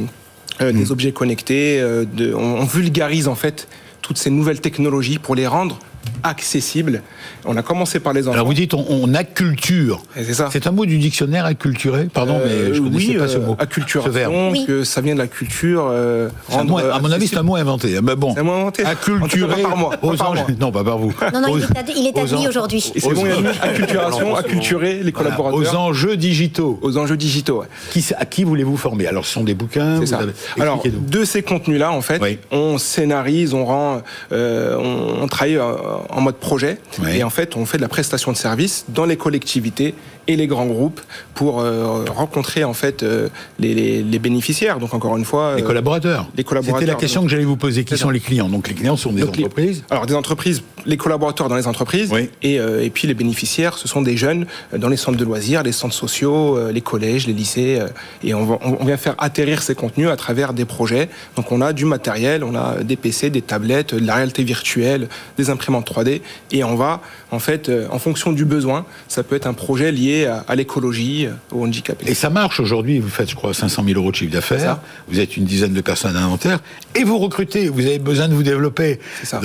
Mm. 0.59 0.71
des 0.71 0.91
objets 0.91 1.11
connectés, 1.11 1.79
de, 1.79 2.33
on, 2.33 2.61
on 2.61 2.63
vulgarise 2.65 3.27
en 3.27 3.35
fait 3.35 3.67
toutes 4.01 4.17
ces 4.17 4.31
nouvelles 4.31 4.59
technologies 4.59 5.19
pour 5.19 5.35
les 5.35 5.45
rendre 5.45 5.77
accessibles. 6.23 7.01
On 7.45 7.55
a 7.57 7.61
commencé 7.61 7.99
par 7.99 8.13
les 8.13 8.23
enfants. 8.27 8.33
Alors 8.33 8.47
vous 8.47 8.53
dites 8.53 8.73
on, 8.73 8.85
on 8.89 9.13
acculture. 9.13 10.03
C'est 10.15 10.33
ça. 10.33 10.49
C'est 10.51 10.67
un 10.67 10.71
mot 10.71 10.85
du 10.85 10.97
dictionnaire 10.97 11.45
acculturé 11.45 12.07
Pardon, 12.13 12.39
Euh, 12.41 12.69
mais 12.69 12.73
je 12.75 12.81
connaissais 12.81 13.07
oui, 13.09 13.17
pas 13.17 13.27
ce 13.27 13.37
euh, 13.37 13.39
mot. 13.39 13.43
ce 13.43 13.47
verbe. 13.49 13.61
acculturation, 13.61 14.49
Oui. 14.51 14.65
que 14.67 14.83
ça 14.83 15.01
vient 15.01 15.13
de 15.13 15.19
la 15.19 15.27
culture. 15.27 15.87
euh, 15.91 16.29
rendre, 16.49 16.71
mot- 16.71 16.79
euh, 16.79 16.91
à 16.93 16.99
mon 16.99 17.11
avis, 17.11 17.27
c'est 17.27 17.37
un 17.37 17.43
mot 17.43 17.55
inventé. 17.55 17.99
Mais 18.01 18.15
bon, 18.15 18.33
C'est 18.33 18.39
un 18.39 18.43
mot 18.43 18.53
inventé. 18.53 18.85
Acculturé 18.85 19.55
cas, 19.55 19.61
pas 19.63 19.69
par 19.69 19.77
moi, 19.77 19.89
pas 19.91 20.07
aux 20.07 20.15
par 20.15 20.33
moi. 20.33 20.45
Non, 20.59 20.71
pas 20.71 20.83
par 20.83 20.97
vous. 20.97 21.13
Non, 21.33 21.41
non, 21.41 21.49
Aux- 21.51 21.57
il 21.59 22.07
est, 22.07 22.17
admis 22.17 22.47
aujourd'hui. 22.47 22.81
C'est 22.81 23.01
bon, 23.13 23.25
il 23.25 23.29
y 23.29 23.31
a 23.31 23.35
une 23.39 23.47
acculturation, 23.47 24.35
acculturer 24.35 24.93
les 25.03 25.11
Voilà, 25.11 25.31
collaborateurs 25.35 25.59
aux 25.59 25.75
enjeux 25.75 26.17
digitaux. 26.17 26.79
aux 26.81 26.97
enjeux 26.97 27.17
digitaux. 27.17 27.59
ouais. 27.61 27.67
Qui, 27.91 28.03
à 28.17 28.25
qui 28.25 28.43
voulez-vous 28.43 28.77
former? 28.77 29.07
Alors, 29.07 29.25
ce 29.25 29.33
sont 29.33 29.43
des 29.43 29.53
bouquins. 29.53 29.95
C'est 29.95 29.99
vous 30.01 30.05
ça. 30.07 30.17
avez- 30.19 30.33
Alors, 30.59 30.83
de 30.85 31.23
ces 31.23 31.43
contenus-là, 31.43 31.91
en 31.91 32.01
fait, 32.01 32.21
Oui. 32.21 32.39
on 32.51 32.77
scénarise, 32.77 33.53
on 33.53 33.65
rend, 33.65 34.01
euh, 34.31 34.75
on, 34.77 35.23
on 35.23 35.27
travaille 35.27 35.57
euh, 35.57 35.73
en 36.09 36.21
mode 36.21 36.35
projet, 36.37 36.77
Oui. 36.99 37.17
et 37.17 37.23
en 37.23 37.29
fait, 37.29 37.55
on 37.55 37.65
fait 37.65 37.77
de 37.77 37.81
la 37.81 37.87
prestation 37.87 38.31
de 38.31 38.37
services 38.37 38.85
dans 38.89 39.05
les 39.05 39.17
collectivités 39.17 39.93
et 40.27 40.35
les 40.35 40.47
grands 40.47 40.65
groupes 40.65 40.99
pour 41.33 41.61
euh, 41.61 42.03
rencontrer 42.09 42.63
en 42.63 42.73
fait 42.73 43.03
euh, 43.03 43.29
les, 43.59 43.73
les- 43.73 44.03
les 44.03 44.19
bénéficiaires. 44.19 44.79
Donc 44.79 44.93
encore 44.93 45.15
une 45.17 45.25
fois, 45.25 45.55
les 45.55 45.63
euh, 45.63 45.65
collaborateurs. 45.65 46.27
les 46.35 46.43
collaborateurs, 46.43 46.79
C'était 46.79 46.91
la 46.91 46.97
question 46.97 47.21
donc. 47.21 47.29
que 47.29 47.31
j'allais 47.35 47.45
vous 47.45 47.57
poser. 47.57 47.83
Qui 47.85 47.97
sont 47.97 48.09
les 48.09 48.19
clients? 48.19 48.49
Donc, 48.49 48.67
les 48.67 48.73
clients 48.75 48.97
sont 48.97 49.11
des 49.13 49.21
Donc, 49.21 49.37
les- 49.37 49.43
entreprises. 49.45 49.83
Alors 49.89 50.05
des 50.05 50.15
entreprises, 50.15 50.61
les 50.85 50.97
collaborateurs 50.97 51.47
dans 51.49 51.55
les 51.55 51.67
entreprises, 51.67 52.09
Oui. 52.11 52.29
et, 52.43 52.55
et 52.55 52.89
puis 52.89 53.07
les 53.07 53.13
bénéficiaires, 53.13 53.77
ce 53.77 53.87
sont 53.87 54.01
des 54.01 54.17
jeunes 54.17 54.45
dans 54.77 54.89
les 54.89 54.97
centres 54.97 55.17
de 55.17 55.23
loisirs, 55.25 55.63
les 55.63 55.71
centres 55.71 55.93
sociaux, 55.95 56.69
les 56.71 56.81
collèges, 56.81 57.27
les 57.27 57.33
lycées, 57.33 57.79
et 58.23 58.33
on, 58.33 58.45
va- 58.45 58.59
on 58.61 58.83
vient 58.85 58.97
faire 58.97 59.15
atterrir 59.17 59.61
ces 59.61 59.75
contenus 59.75 60.09
à 60.09 60.15
travers 60.15 60.53
des 60.53 60.65
projets. 60.65 61.09
Donc 61.35 61.51
on 61.51 61.61
a 61.61 61.73
du 61.73 61.85
matériel, 61.85 62.43
on 62.43 62.55
a 62.55 62.83
des 62.83 62.95
PC, 62.95 63.29
des 63.29 63.41
tablettes, 63.41 63.95
de 63.95 64.05
la 64.05 64.15
réalité 64.15 64.43
virtuelle, 64.43 65.07
des 65.37 65.49
imprimantes 65.49 65.89
3D, 65.89 66.21
et 66.51 66.63
on 66.63 66.75
va 66.75 67.01
en 67.31 67.39
fait, 67.39 67.69
en 67.91 67.99
fonction 67.99 68.31
du 68.31 68.45
besoin, 68.45 68.85
ça 69.07 69.21
peut 69.23 69.35
être 69.35 69.47
un 69.47 69.53
projet 69.53 69.91
lié 69.91 70.16
à, 70.25 70.43
à 70.47 70.55
l'écologie, 70.55 71.25
euh, 71.27 71.31
au 71.51 71.63
handicap. 71.65 72.01
Et 72.07 72.13
ça 72.13 72.29
marche 72.29 72.59
aujourd'hui. 72.59 72.99
Vous 72.99 73.09
faites, 73.09 73.29
je 73.29 73.35
crois, 73.35 73.53
500 73.53 73.83
000 73.85 73.99
euros 73.99 74.11
de 74.11 74.15
chiffre 74.15 74.31
d'affaires. 74.33 74.79
Vous 75.07 75.19
êtes 75.19 75.37
une 75.37 75.45
dizaine 75.45 75.73
de 75.73 75.81
personnes 75.81 76.15
à 76.15 76.19
l'inventaire. 76.21 76.59
Et 76.95 77.03
vous 77.03 77.17
recrutez. 77.19 77.67
Vous 77.69 77.81
avez 77.85 77.99
besoin 77.99 78.27
de 78.27 78.33
vous 78.33 78.43
développer. 78.43 78.99
C'est 79.19 79.27
ça. 79.27 79.41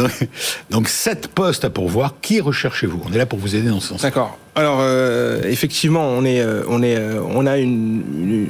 Donc, 0.71 0.89
sept 0.89 1.29
postes 1.29 1.65
à 1.65 1.71
pourvoir. 1.71 2.15
Qui 2.23 2.41
recherchez-vous? 2.41 3.03
On 3.09 3.13
est 3.13 3.19
là 3.19 3.27
pour 3.27 3.39
vous 3.39 3.55
aider 3.55 3.69
dans 3.69 3.81
ce 3.81 3.89
sens. 3.89 4.03
D'accord. 4.03 4.39
Alors 4.55 4.79
euh, 4.81 5.41
effectivement, 5.45 6.07
on 6.09 6.25
est, 6.27 6.41
euh, 6.43 6.63
on 6.69 6.83
est, 6.83 6.99
on 7.27 7.47
a 7.47 7.57
une, 7.57 8.03
une- 8.19 8.49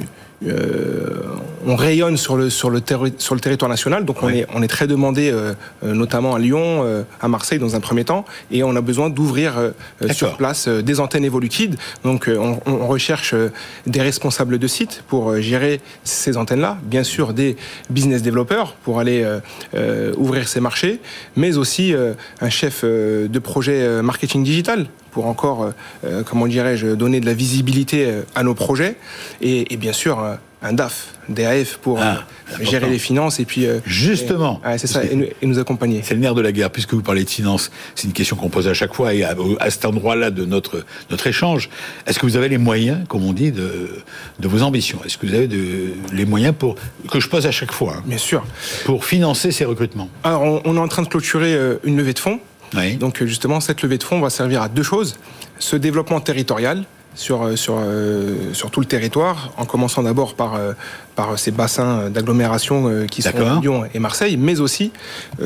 on 1.65 1.75
rayonne 1.75 2.17
sur 2.17 2.35
le 2.35 2.49
sur 2.49 2.69
le 2.69 2.79
terri- 2.81 3.13
sur 3.17 3.35
le 3.35 3.41
territoire 3.41 3.69
national, 3.69 4.03
donc 4.05 4.21
on 4.21 4.29
est 4.29 4.45
on 4.53 4.61
est 4.61 4.67
très 4.67 4.87
demandé, 4.87 5.31
euh, 5.31 5.53
euh, 5.83 5.93
notamment 5.93 6.35
à 6.35 6.39
Lyon, 6.39 6.81
euh, 6.83 7.03
à 7.21 7.27
Marseille 7.27 7.59
dans 7.59 7.75
un 7.75 7.79
premier 7.79 8.03
temps, 8.03 8.25
et 8.51 8.63
on 8.63 8.75
a 8.75 8.81
besoin 8.81 9.09
d'ouvrir 9.09 9.57
euh, 9.57 9.71
euh, 10.01 10.09
sur 10.09 10.35
place 10.37 10.67
euh, 10.67 10.81
des 10.81 10.99
antennes 10.99 11.23
Evolucid. 11.25 11.75
Donc 12.03 12.27
euh, 12.27 12.37
on, 12.37 12.59
on 12.65 12.87
recherche 12.87 13.33
euh, 13.33 13.49
des 13.87 14.01
responsables 14.01 14.59
de 14.59 14.67
sites 14.67 15.03
pour 15.07 15.29
euh, 15.31 15.39
gérer 15.41 15.79
ces 16.03 16.35
antennes-là, 16.35 16.77
bien 16.83 17.03
sûr 17.03 17.33
des 17.33 17.55
business 17.89 18.21
développeurs 18.21 18.73
pour 18.83 18.99
aller 18.99 19.23
euh, 19.23 19.39
euh, 19.75 20.13
ouvrir 20.17 20.47
ces 20.49 20.59
marchés, 20.59 20.99
mais 21.37 21.55
aussi 21.57 21.93
euh, 21.93 22.13
un 22.41 22.49
chef 22.49 22.81
euh, 22.83 23.27
de 23.29 23.39
projet 23.39 23.81
euh, 23.81 24.01
marketing 24.01 24.43
digital 24.43 24.87
pour 25.13 25.27
encore, 25.27 25.63
euh, 25.63 25.71
euh, 26.05 26.23
comment 26.23 26.47
dirais-je, 26.47 26.87
donner 26.87 27.19
de 27.19 27.25
la 27.25 27.33
visibilité 27.33 28.05
euh, 28.05 28.21
à 28.35 28.43
nos 28.43 28.55
projets, 28.55 28.95
et, 29.41 29.71
et 29.73 29.77
bien 29.77 29.93
sûr 29.93 30.19
un 30.65 30.71
DAF, 30.71 31.07
DAF 31.27 31.75
pour 31.81 31.99
Ah, 32.01 32.23
gérer 32.61 32.89
les 32.89 32.97
finances 32.97 33.41
et 33.41 33.43
puis 33.45 33.65
Justement. 33.85 34.61
et- 34.63 34.67
ouais, 34.69 34.77
c'est 34.77 34.87
ça, 34.87 35.03
et 35.03 35.13
nous, 35.13 35.25
et 35.25 35.45
nous 35.45 35.59
accompagner. 35.59 35.99
C'est 36.05 36.13
le 36.13 36.21
nerf 36.21 36.35
de 36.35 36.41
la 36.41 36.53
guerre, 36.53 36.69
puisque 36.69 36.93
vous 36.93 37.01
parlez 37.01 37.25
de 37.25 37.29
finance. 37.29 37.69
C'est 37.95 38.07
une 38.07 38.13
question 38.13 38.37
qu'on 38.37 38.47
pose 38.47 38.69
à 38.69 38.73
chaque 38.73 38.93
fois 38.93 39.13
et 39.13 39.23
à, 39.23 39.35
à 39.59 39.69
cet 39.69 39.83
endroit-là 39.83 40.31
de 40.31 40.45
notre, 40.45 40.85
notre 41.11 41.27
échange. 41.27 41.69
Est-ce 42.07 42.17
que 42.17 42.25
vous 42.25 42.37
avez 42.37 42.47
les 42.47 42.57
moyens, 42.57 42.99
comme 43.09 43.25
on 43.25 43.33
dit, 43.33 43.51
de, 43.51 43.89
de 44.39 44.47
vos 44.47 44.61
ambitions? 44.61 44.99
Est-ce 45.05 45.17
que 45.17 45.27
vous 45.27 45.35
avez 45.35 45.47
de- 45.49 45.93
les 46.13 46.25
moyens 46.25 46.55
pour, 46.57 46.75
que 47.11 47.19
je 47.19 47.27
pose 47.27 47.45
à 47.45 47.51
chaque 47.51 47.73
fois, 47.73 47.95
hein, 47.97 48.03
Bien 48.05 48.17
sûr. 48.17 48.45
pour 48.85 49.03
financer 49.03 49.51
ces 49.51 49.65
recrutements 49.65 50.07
Alors, 50.23 50.43
on, 50.43 50.61
on 50.63 50.77
est 50.77 50.79
en 50.79 50.87
train 50.87 51.01
de 51.03 51.09
clôturer 51.09 51.57
une 51.83 51.97
levée 51.97 52.13
de 52.13 52.19
fonds. 52.19 52.39
Oui. 52.75 52.95
Donc, 52.97 53.21
euh, 53.21 53.25
justement, 53.25 53.59
cette 53.59 53.81
levée 53.81 53.97
de 53.97 54.03
fonds 54.03 54.19
va 54.19 54.29
servir 54.29 54.61
à 54.61 54.69
deux 54.69 54.83
choses. 54.83 55.17
Ce 55.59 55.75
développement 55.75 56.19
territorial 56.19 56.85
sur, 57.15 57.43
euh, 57.43 57.55
sur, 57.55 57.75
euh, 57.77 58.53
sur 58.53 58.71
tout 58.71 58.79
le 58.79 58.85
territoire, 58.85 59.51
en 59.57 59.65
commençant 59.65 60.03
d'abord 60.03 60.35
par, 60.35 60.55
euh, 60.55 60.73
par 61.15 61.37
ces 61.37 61.51
bassins 61.51 62.09
d'agglomération 62.09 62.87
euh, 62.87 63.05
qui 63.05 63.21
sont. 63.21 63.31
Lyon 63.61 63.83
et 63.93 63.99
Marseille, 63.99 64.37
mais 64.37 64.59
aussi 64.59 64.91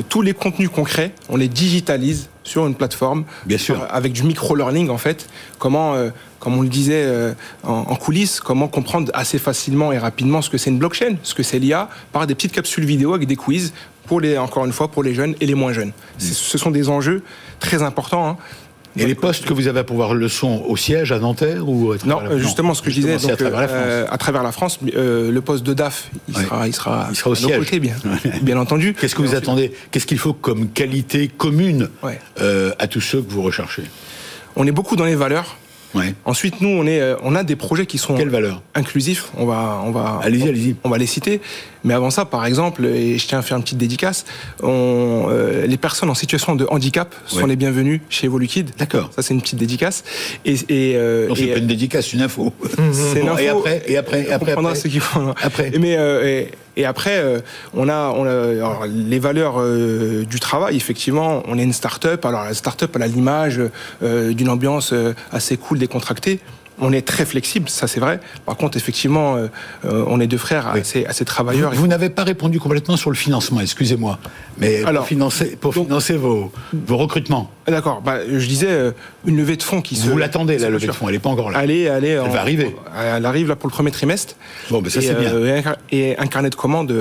tous 0.10 0.22
les 0.22 0.34
contenus 0.34 0.70
concrets, 0.70 1.12
on 1.30 1.36
les 1.36 1.48
digitalise 1.48 2.30
sur 2.44 2.66
une 2.66 2.76
plateforme. 2.76 3.26
Bien 3.46 3.58
sûr. 3.58 3.86
Avec 3.90 4.14
du 4.14 4.24
micro-learning, 4.24 4.90
en 4.90 4.98
fait. 4.98 5.28
Comment, 5.60 5.96
comme 6.40 6.58
on 6.58 6.62
le 6.62 6.70
disait 6.70 7.34
en, 7.64 7.74
en 7.74 7.96
coulisses, 7.96 8.40
comment 8.40 8.70
comprendre 8.70 9.12
assez 9.14 9.38
facilement 9.38 9.92
et 9.92 9.98
rapidement 9.98 10.42
ce 10.42 10.50
que 10.50 10.58
c'est 10.58 10.70
une 10.70 10.78
blockchain, 10.78 11.18
ce 11.24 11.34
que 11.34 11.44
c'est 11.44 11.60
l'IA, 11.60 11.90
par 12.14 12.26
des 12.26 12.36
petites 12.36 12.54
capsules 12.54 12.86
vidéo 12.86 13.14
avec 13.14 13.28
des 13.28 13.36
quiz, 13.36 13.74
pour 14.08 14.22
les, 14.22 14.38
encore 14.38 14.66
une 14.66 14.72
fois, 14.72 14.88
pour 14.90 15.04
les 15.04 15.14
jeunes 15.14 15.36
et 15.42 15.46
les 15.46 15.54
moins 15.56 15.74
jeunes. 15.74 15.92
C'est- 16.18 16.34
Ce 16.34 16.58
sont 16.58 16.72
des 16.72 16.90
enjeux 16.90 17.22
très 17.60 17.84
importants. 17.84 18.28
hein. 18.30 18.38
Et 19.00 19.06
les 19.06 19.14
postes 19.14 19.46
que 19.46 19.54
vous 19.54 19.68
avez 19.68 19.82
à 19.82 19.84
pouvoir 19.84 20.16
le 20.16 20.28
sont 20.28 20.64
au 20.68 20.76
siège 20.76 21.12
à 21.12 21.20
Nanterre 21.20 21.70
ou 21.70 21.92
à 21.92 21.98
Non, 22.08 22.20
la- 22.20 22.30
euh, 22.32 22.40
justement, 22.40 22.74
ce 22.74 22.82
que 22.82 22.90
je 22.90 22.96
disais, 22.96 23.18
donc, 23.20 23.30
à 23.30 23.36
travers 23.36 23.60
la 23.62 23.68
France. 23.68 23.80
euh, 23.86 24.06
à 24.10 24.18
travers 24.18 24.42
la 24.44 24.52
France, 24.52 24.80
euh, 24.96 25.30
le 25.32 25.42
poste 25.42 25.64
de 25.64 25.76
DAF, 25.76 26.10
il 26.28 26.36
Ouais. 26.36 26.44
sera, 26.44 26.68
il 26.68 26.74
sera, 26.74 27.08
Il 27.12 27.16
sera 27.16 27.30
au 27.30 27.36
siège. 27.36 27.60
côtés, 27.60 27.80
bien, 27.80 27.94
bien 28.42 28.58
entendu. 28.58 28.96
Qu'est-ce 29.00 29.14
que 29.14 29.22
vous 29.22 29.28
ensuite, 29.28 29.44
attendez 29.44 29.72
Qu'est-ce 29.92 30.08
qu'il 30.08 30.18
faut 30.18 30.34
comme 30.34 30.70
qualité 30.70 31.28
commune 31.28 31.90
Ouais. 32.02 32.20
euh, 32.42 32.72
à 32.80 32.88
tous 32.88 33.02
ceux 33.02 33.22
que 33.22 33.32
vous 33.32 33.44
recherchez 33.44 33.84
On 34.56 34.66
est 34.66 34.72
beaucoup 34.72 34.96
dans 34.96 35.06
les 35.06 35.14
valeurs. 35.16 35.58
ouais. 35.94 36.16
Ensuite, 36.26 36.62
nous, 36.62 36.70
on, 36.70 36.88
est, 36.88 37.00
on 37.22 37.36
a 37.36 37.44
des 37.44 37.56
projets 37.56 37.86
qui 37.86 38.00
sont 38.00 38.16
Quelle 38.16 38.30
valeur 38.30 38.64
inclusifs. 38.74 39.26
On 39.38 39.46
va, 39.46 39.80
on 39.86 39.92
va, 39.92 40.20
Allez-y, 40.24 40.42
on- 40.44 40.48
allez-y. 40.48 40.76
On 40.84 40.90
va 40.90 40.98
les 40.98 41.06
citer. 41.06 41.40
Mais 41.88 41.94
avant 41.94 42.10
ça, 42.10 42.26
par 42.26 42.46
exemple, 42.46 42.86
et 42.86 43.18
je 43.18 43.26
tiens 43.28 43.40
à 43.40 43.42
faire 43.42 43.56
une 43.56 43.64
petite 43.64 43.78
dédicace, 43.78 44.26
on, 44.62 45.28
euh, 45.30 45.66
les 45.66 45.78
personnes 45.78 46.10
en 46.10 46.14
situation 46.16 46.54
de 46.54 46.68
handicap 46.70 47.16
sont 47.26 47.44
Ouais. 47.44 47.48
les 47.48 47.56
bienvenues 47.56 48.02
chez 48.10 48.28
Evolukid. 48.28 48.72
D'accord. 48.78 49.10
Ça, 49.16 49.22
c'est 49.22 49.34
une 49.34 49.42
petite 49.42 49.58
dédicace. 49.58 50.04
Et, 50.44 50.54
et, 50.68 50.96
euh, 50.98 51.30
Non, 51.30 51.36
c'est 51.36 51.48
pas 51.48 51.58
une 51.60 51.68
dédicace, 51.68 52.06
c'est 52.10 52.18
une 52.18 52.24
info. 52.24 52.52
C'est 52.92 53.22
une 53.22 53.28
Et 53.40 53.48
info. 53.48 53.60
après, 53.60 53.84
et 53.88 53.96
après, 53.98 54.22
et 54.24 54.28
on 54.30 54.34
après, 54.34 54.46
comprendra 54.52 54.72
après. 54.72 54.82
ce 54.84 54.88
qu'il 54.90 55.00
faut. 55.00 55.34
Après. 55.42 55.72
Et, 55.74 55.80
mais, 55.80 55.96
euh, 55.98 56.26
et, 56.28 56.52
et 56.76 56.86
après, 56.86 57.18
euh, 57.20 57.40
on 57.74 57.88
a, 57.88 58.10
on 58.16 58.26
a 58.26 58.32
alors, 58.52 58.86
les 58.86 59.20
valeurs 59.20 59.56
euh, 59.62 60.26
du 60.26 60.40
travail. 60.42 60.76
Effectivement, 60.76 61.42
on 61.48 61.58
est 61.58 61.64
une 61.64 61.72
start-up. 61.74 62.26
Alors 62.26 62.44
la 62.44 62.54
start-up, 62.54 62.92
elle 62.96 63.04
a 63.04 63.08
l'image 63.08 63.62
euh, 64.04 64.34
d'une 64.34 64.50
ambiance 64.50 64.94
assez 65.32 65.56
cool, 65.56 65.80
décontractée. 65.80 66.40
On 66.80 66.92
est 66.94 67.02
très 67.06 67.26
flexible, 67.26 67.70
ça 67.70 67.88
c'est 67.88 68.00
vrai. 68.00 68.20
Par 68.46 68.56
contre, 68.58 68.78
effectivement, 68.78 69.36
euh, 69.36 69.48
euh, 69.86 70.04
on 70.08 70.20
est 70.20 70.28
deux 70.28 70.38
frères 70.38 70.68
assez, 70.68 71.06
assez 71.06 71.26
travailleurs. 71.26 71.72
Vous, 71.74 71.82
vous 71.82 71.88
n'avez 71.88 72.10
pas 72.10 72.24
répondu 72.24 72.60
complètement 72.60 72.98
sur 72.98 73.10
le 73.10 73.16
financement, 73.16 73.62
excusez-moi. 73.62 74.20
Mais 74.60 74.84
Alors, 74.84 75.02
pour 75.04 75.08
financer, 75.08 75.58
pour 75.60 75.74
donc- 75.74 75.86
financer 75.86 76.16
vos, 76.18 76.52
vos 76.74 76.98
recrutements, 76.98 77.50
D'accord, 77.68 78.02
bah, 78.02 78.20
je 78.30 78.46
disais 78.48 78.68
euh, 78.70 78.92
une 79.26 79.36
levée 79.38 79.58
de 79.58 79.64
fonds 79.64 79.82
qui 79.82 79.96
se. 79.98 80.08
vous 80.10 80.18
l'attendez, 80.18 80.58
la 80.58 80.70
levée 80.70 80.88
de 80.88 80.92
fonds, 80.94 81.08
elle 81.10 81.16
n'est 81.16 81.20
pas 81.20 81.30
encore 81.30 81.52
là. 81.52 81.60
Elle 81.64 81.72
est, 81.72 81.82
elle 81.82 82.06
est 82.06 82.10
Elle 82.10 82.20
en- 82.22 82.30
va 82.30 82.40
arriver. 82.42 82.76
Elle 82.98 83.26
arrive 83.26 83.50
là 83.50 83.56
pour 83.58 83.68
le 83.68 83.74
premier 83.74 83.92
trimestre. 83.92 84.36
Bon, 84.70 84.82
ben 84.82 84.90
ça 84.90 85.02
c'est 85.02 85.14
bien. 85.20 85.34
euh, 85.34 85.58
et 85.58 85.66
un- 85.68 85.76
et 85.92 86.18
un 86.18 86.28
carnet 86.28 86.50
de 86.50 86.56
commandes 86.56 86.94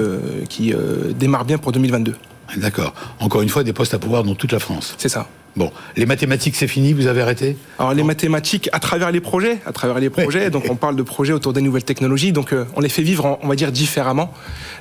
qui 0.49 0.73
euh, 0.73 1.13
démarre 1.15 1.45
bien 1.45 1.59
pour 1.59 1.71
2022. 1.73 2.15
D'accord. 2.57 2.95
Encore 3.21 3.43
une 3.43 3.49
fois, 3.49 3.63
des 3.65 3.73
postes 3.73 3.95
à 3.95 3.99
pouvoir 3.99 4.25
dans 4.25 4.35
toute 4.35 4.53
la 4.53 4.59
France. 4.59 4.95
C'est 4.99 5.09
ça. 5.09 5.27
Bon, 5.57 5.73
les 5.97 6.05
mathématiques, 6.05 6.55
c'est 6.55 6.69
fini, 6.69 6.93
vous 6.93 7.07
avez 7.07 7.23
arrêté? 7.23 7.57
Alors 7.79 7.95
les 7.95 8.03
mathématiques 8.03 8.69
à 8.73 8.79
travers 8.79 9.11
les 9.11 9.21
projets, 9.21 9.59
à 9.65 9.73
travers 9.73 9.99
les 9.99 10.11
projets, 10.11 10.51
donc 10.51 10.65
on 10.69 10.77
parle 10.77 10.97
de 10.97 11.03
projets 11.03 11.33
autour 11.33 11.55
des 11.55 11.63
nouvelles 11.63 11.83
technologies, 11.85 12.33
donc 12.33 12.53
euh, 12.53 12.67
on 12.77 12.81
les 12.81 12.91
fait 12.91 13.03
vivre, 13.03 13.25
en- 13.25 13.39
on 13.43 13.49
va 13.49 13.55
dire 13.57 13.73
différemment 13.73 14.35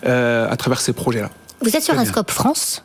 euh, 0.05 0.49
à 0.51 0.57
travers 0.57 0.81
ces 0.81 0.91
projets-là. 0.91 1.29
Vous 1.61 1.77
êtes 1.77 1.83
sur 1.83 1.93
un 1.93 2.03
bien. 2.03 2.11
scope 2.11 2.29
France? 2.29 2.83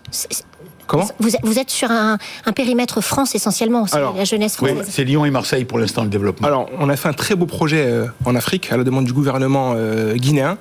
Comment? 0.87 1.09
vous, 1.19 1.59
êtes- 1.59 1.71
sur 1.71 1.91
un, 1.91 2.19
un 2.47 2.53
périmètre 2.53 3.01
France 3.01 3.35
essentiellement, 3.35 3.87
c'est 3.89 3.97
Alors, 3.97 4.17
la 4.17 4.25
jeunesse 4.25 4.57
Oui, 4.61 4.71
française. 4.71 4.89
c'est 4.93 5.05
Lyon 5.05 5.25
et 5.25 5.31
Marseille 5.33 5.65
pour 5.65 5.79
l'instant 5.81 6.03
le 6.05 6.09
développement. 6.11 6.47
Alors, 6.47 6.69
on 6.79 6.89
a 6.89 6.97
fait 6.97 7.09
un 7.09 7.13
très 7.13 7.35
beau 7.37 7.47
projet 7.47 7.85
euh, 7.87 8.07
en 8.25 8.35
Afrique 8.37 8.71
à 8.73 8.77
la 8.77 8.83
demande 8.85 9.05
du 9.05 9.13
gouvernement 9.13 9.75
euh, 9.77 10.15
guinéen, 10.15 10.59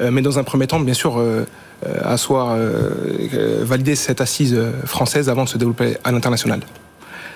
Euh, 0.00 0.10
mais 0.12 0.22
dans 0.22 0.38
un 0.40 0.44
premier 0.44 0.66
temps, 0.68 0.78
bien 0.80 0.94
sûr, 0.94 1.14
asseoir, 2.04 2.50
euh, 2.50 2.90
euh, 3.34 3.62
valider 3.64 3.94
cette 3.94 4.20
assise 4.20 4.54
euh, 4.54 4.72
française 4.84 5.28
avant 5.28 5.44
de 5.44 5.48
se 5.48 5.58
développer 5.58 5.96
à 6.04 6.12
l'international. 6.12 6.60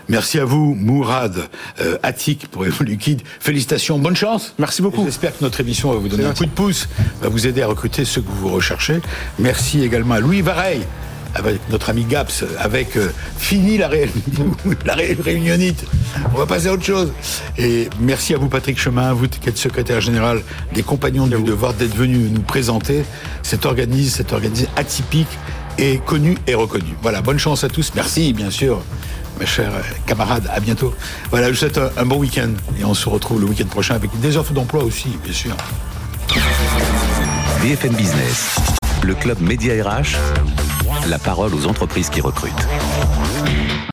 Merci 0.09 0.39
à 0.39 0.45
vous, 0.45 0.75
Mourad 0.75 1.49
euh, 1.81 1.99
Attic 2.03 2.47
pour 2.49 2.65
Evo 2.65 2.85
Liquide. 2.85 3.23
Félicitations, 3.41 3.99
bonne 3.99 4.15
chance. 4.15 4.55
Merci 4.59 4.83
beaucoup. 4.83 5.05
J'espère 5.05 5.37
que 5.37 5.43
notre 5.43 5.61
émission 5.61 5.93
va 5.93 5.99
vous 5.99 6.09
donner 6.09 6.25
un 6.25 6.33
coup 6.33 6.47
de 6.47 6.51
pouce, 6.51 6.89
va 7.21 7.29
vous 7.29 7.47
aider 7.47 7.63
à 7.63 7.67
recruter 7.67 8.05
ceux 8.05 8.21
que 8.21 8.31
vous 8.31 8.49
recherchez. 8.49 9.01
Merci 9.39 9.83
également 9.83 10.15
à 10.15 10.21
Louis 10.21 10.43
Vareille, 10.43 10.83
avec 11.37 11.61
notre 11.71 11.91
ami 11.91 12.05
Gaps, 12.05 12.45
avec 12.59 12.97
euh, 12.97 13.11
fini 13.39 13.79
la, 13.79 13.89
ré... 13.89 14.11
la 14.87 14.95
ré- 14.95 15.17
réunionite. 15.23 15.85
On 16.35 16.39
va 16.39 16.47
passer 16.47 16.69
à 16.69 16.73
autre 16.73 16.85
chose. 16.85 17.13
Et 17.59 17.89
merci 18.01 18.35
à 18.35 18.39
vous, 18.39 18.49
Patrick 18.49 18.79
Chemin, 18.79 19.13
vous 19.13 19.29
qui 19.29 19.49
êtes 19.49 19.59
secrétaire 19.59 20.01
général 20.01 20.43
des 20.73 20.83
Compagnons 20.83 21.27
du 21.27 21.37
Devoir, 21.43 21.75
d'être 21.75 21.95
venu 21.95 22.19
nous 22.31 22.41
présenter 22.43 23.05
cet 23.43 23.67
organisme, 23.67 24.17
cet 24.17 24.33
organisme 24.33 24.67
atypique 24.77 25.29
et 25.79 25.99
connu 25.99 26.37
et 26.47 26.55
reconnu. 26.55 26.95
Voilà, 27.03 27.21
bonne 27.23 27.39
chance 27.39 27.65
à 27.65 27.69
tous. 27.69 27.93
Merci, 27.95 28.33
bien 28.33 28.51
sûr 28.51 28.83
mes 29.39 29.45
chers 29.45 29.69
euh, 29.75 29.83
camarades, 30.07 30.49
à 30.51 30.61
bientôt. 30.61 30.95
Voilà, 31.31 31.49
je 31.49 31.53
vous 31.53 31.59
souhaite 31.59 31.77
un, 31.77 31.91
un 31.99 32.07
bon 32.07 32.17
week-end 32.17 32.49
et 32.81 32.85
on 32.87 32.95
se 32.95 33.07
retrouve 33.07 33.39
le 33.43 33.47
week-end 33.47 33.67
prochain 33.67 33.95
avec 33.95 34.19
des 34.21 34.39
offres 34.39 34.55
d'emploi 34.55 34.83
aussi, 34.83 35.09
bien 35.23 35.35
sûr. 35.35 35.55
BFM 37.63 37.93
Business, 37.95 38.57
le 39.03 39.15
club 39.15 39.39
Média 39.43 39.75
RH, 39.85 40.17
la 41.09 41.19
parole 41.19 41.55
aux 41.55 41.67
entreprises 41.67 42.11
qui 42.11 42.21
recrutent. 42.21 42.67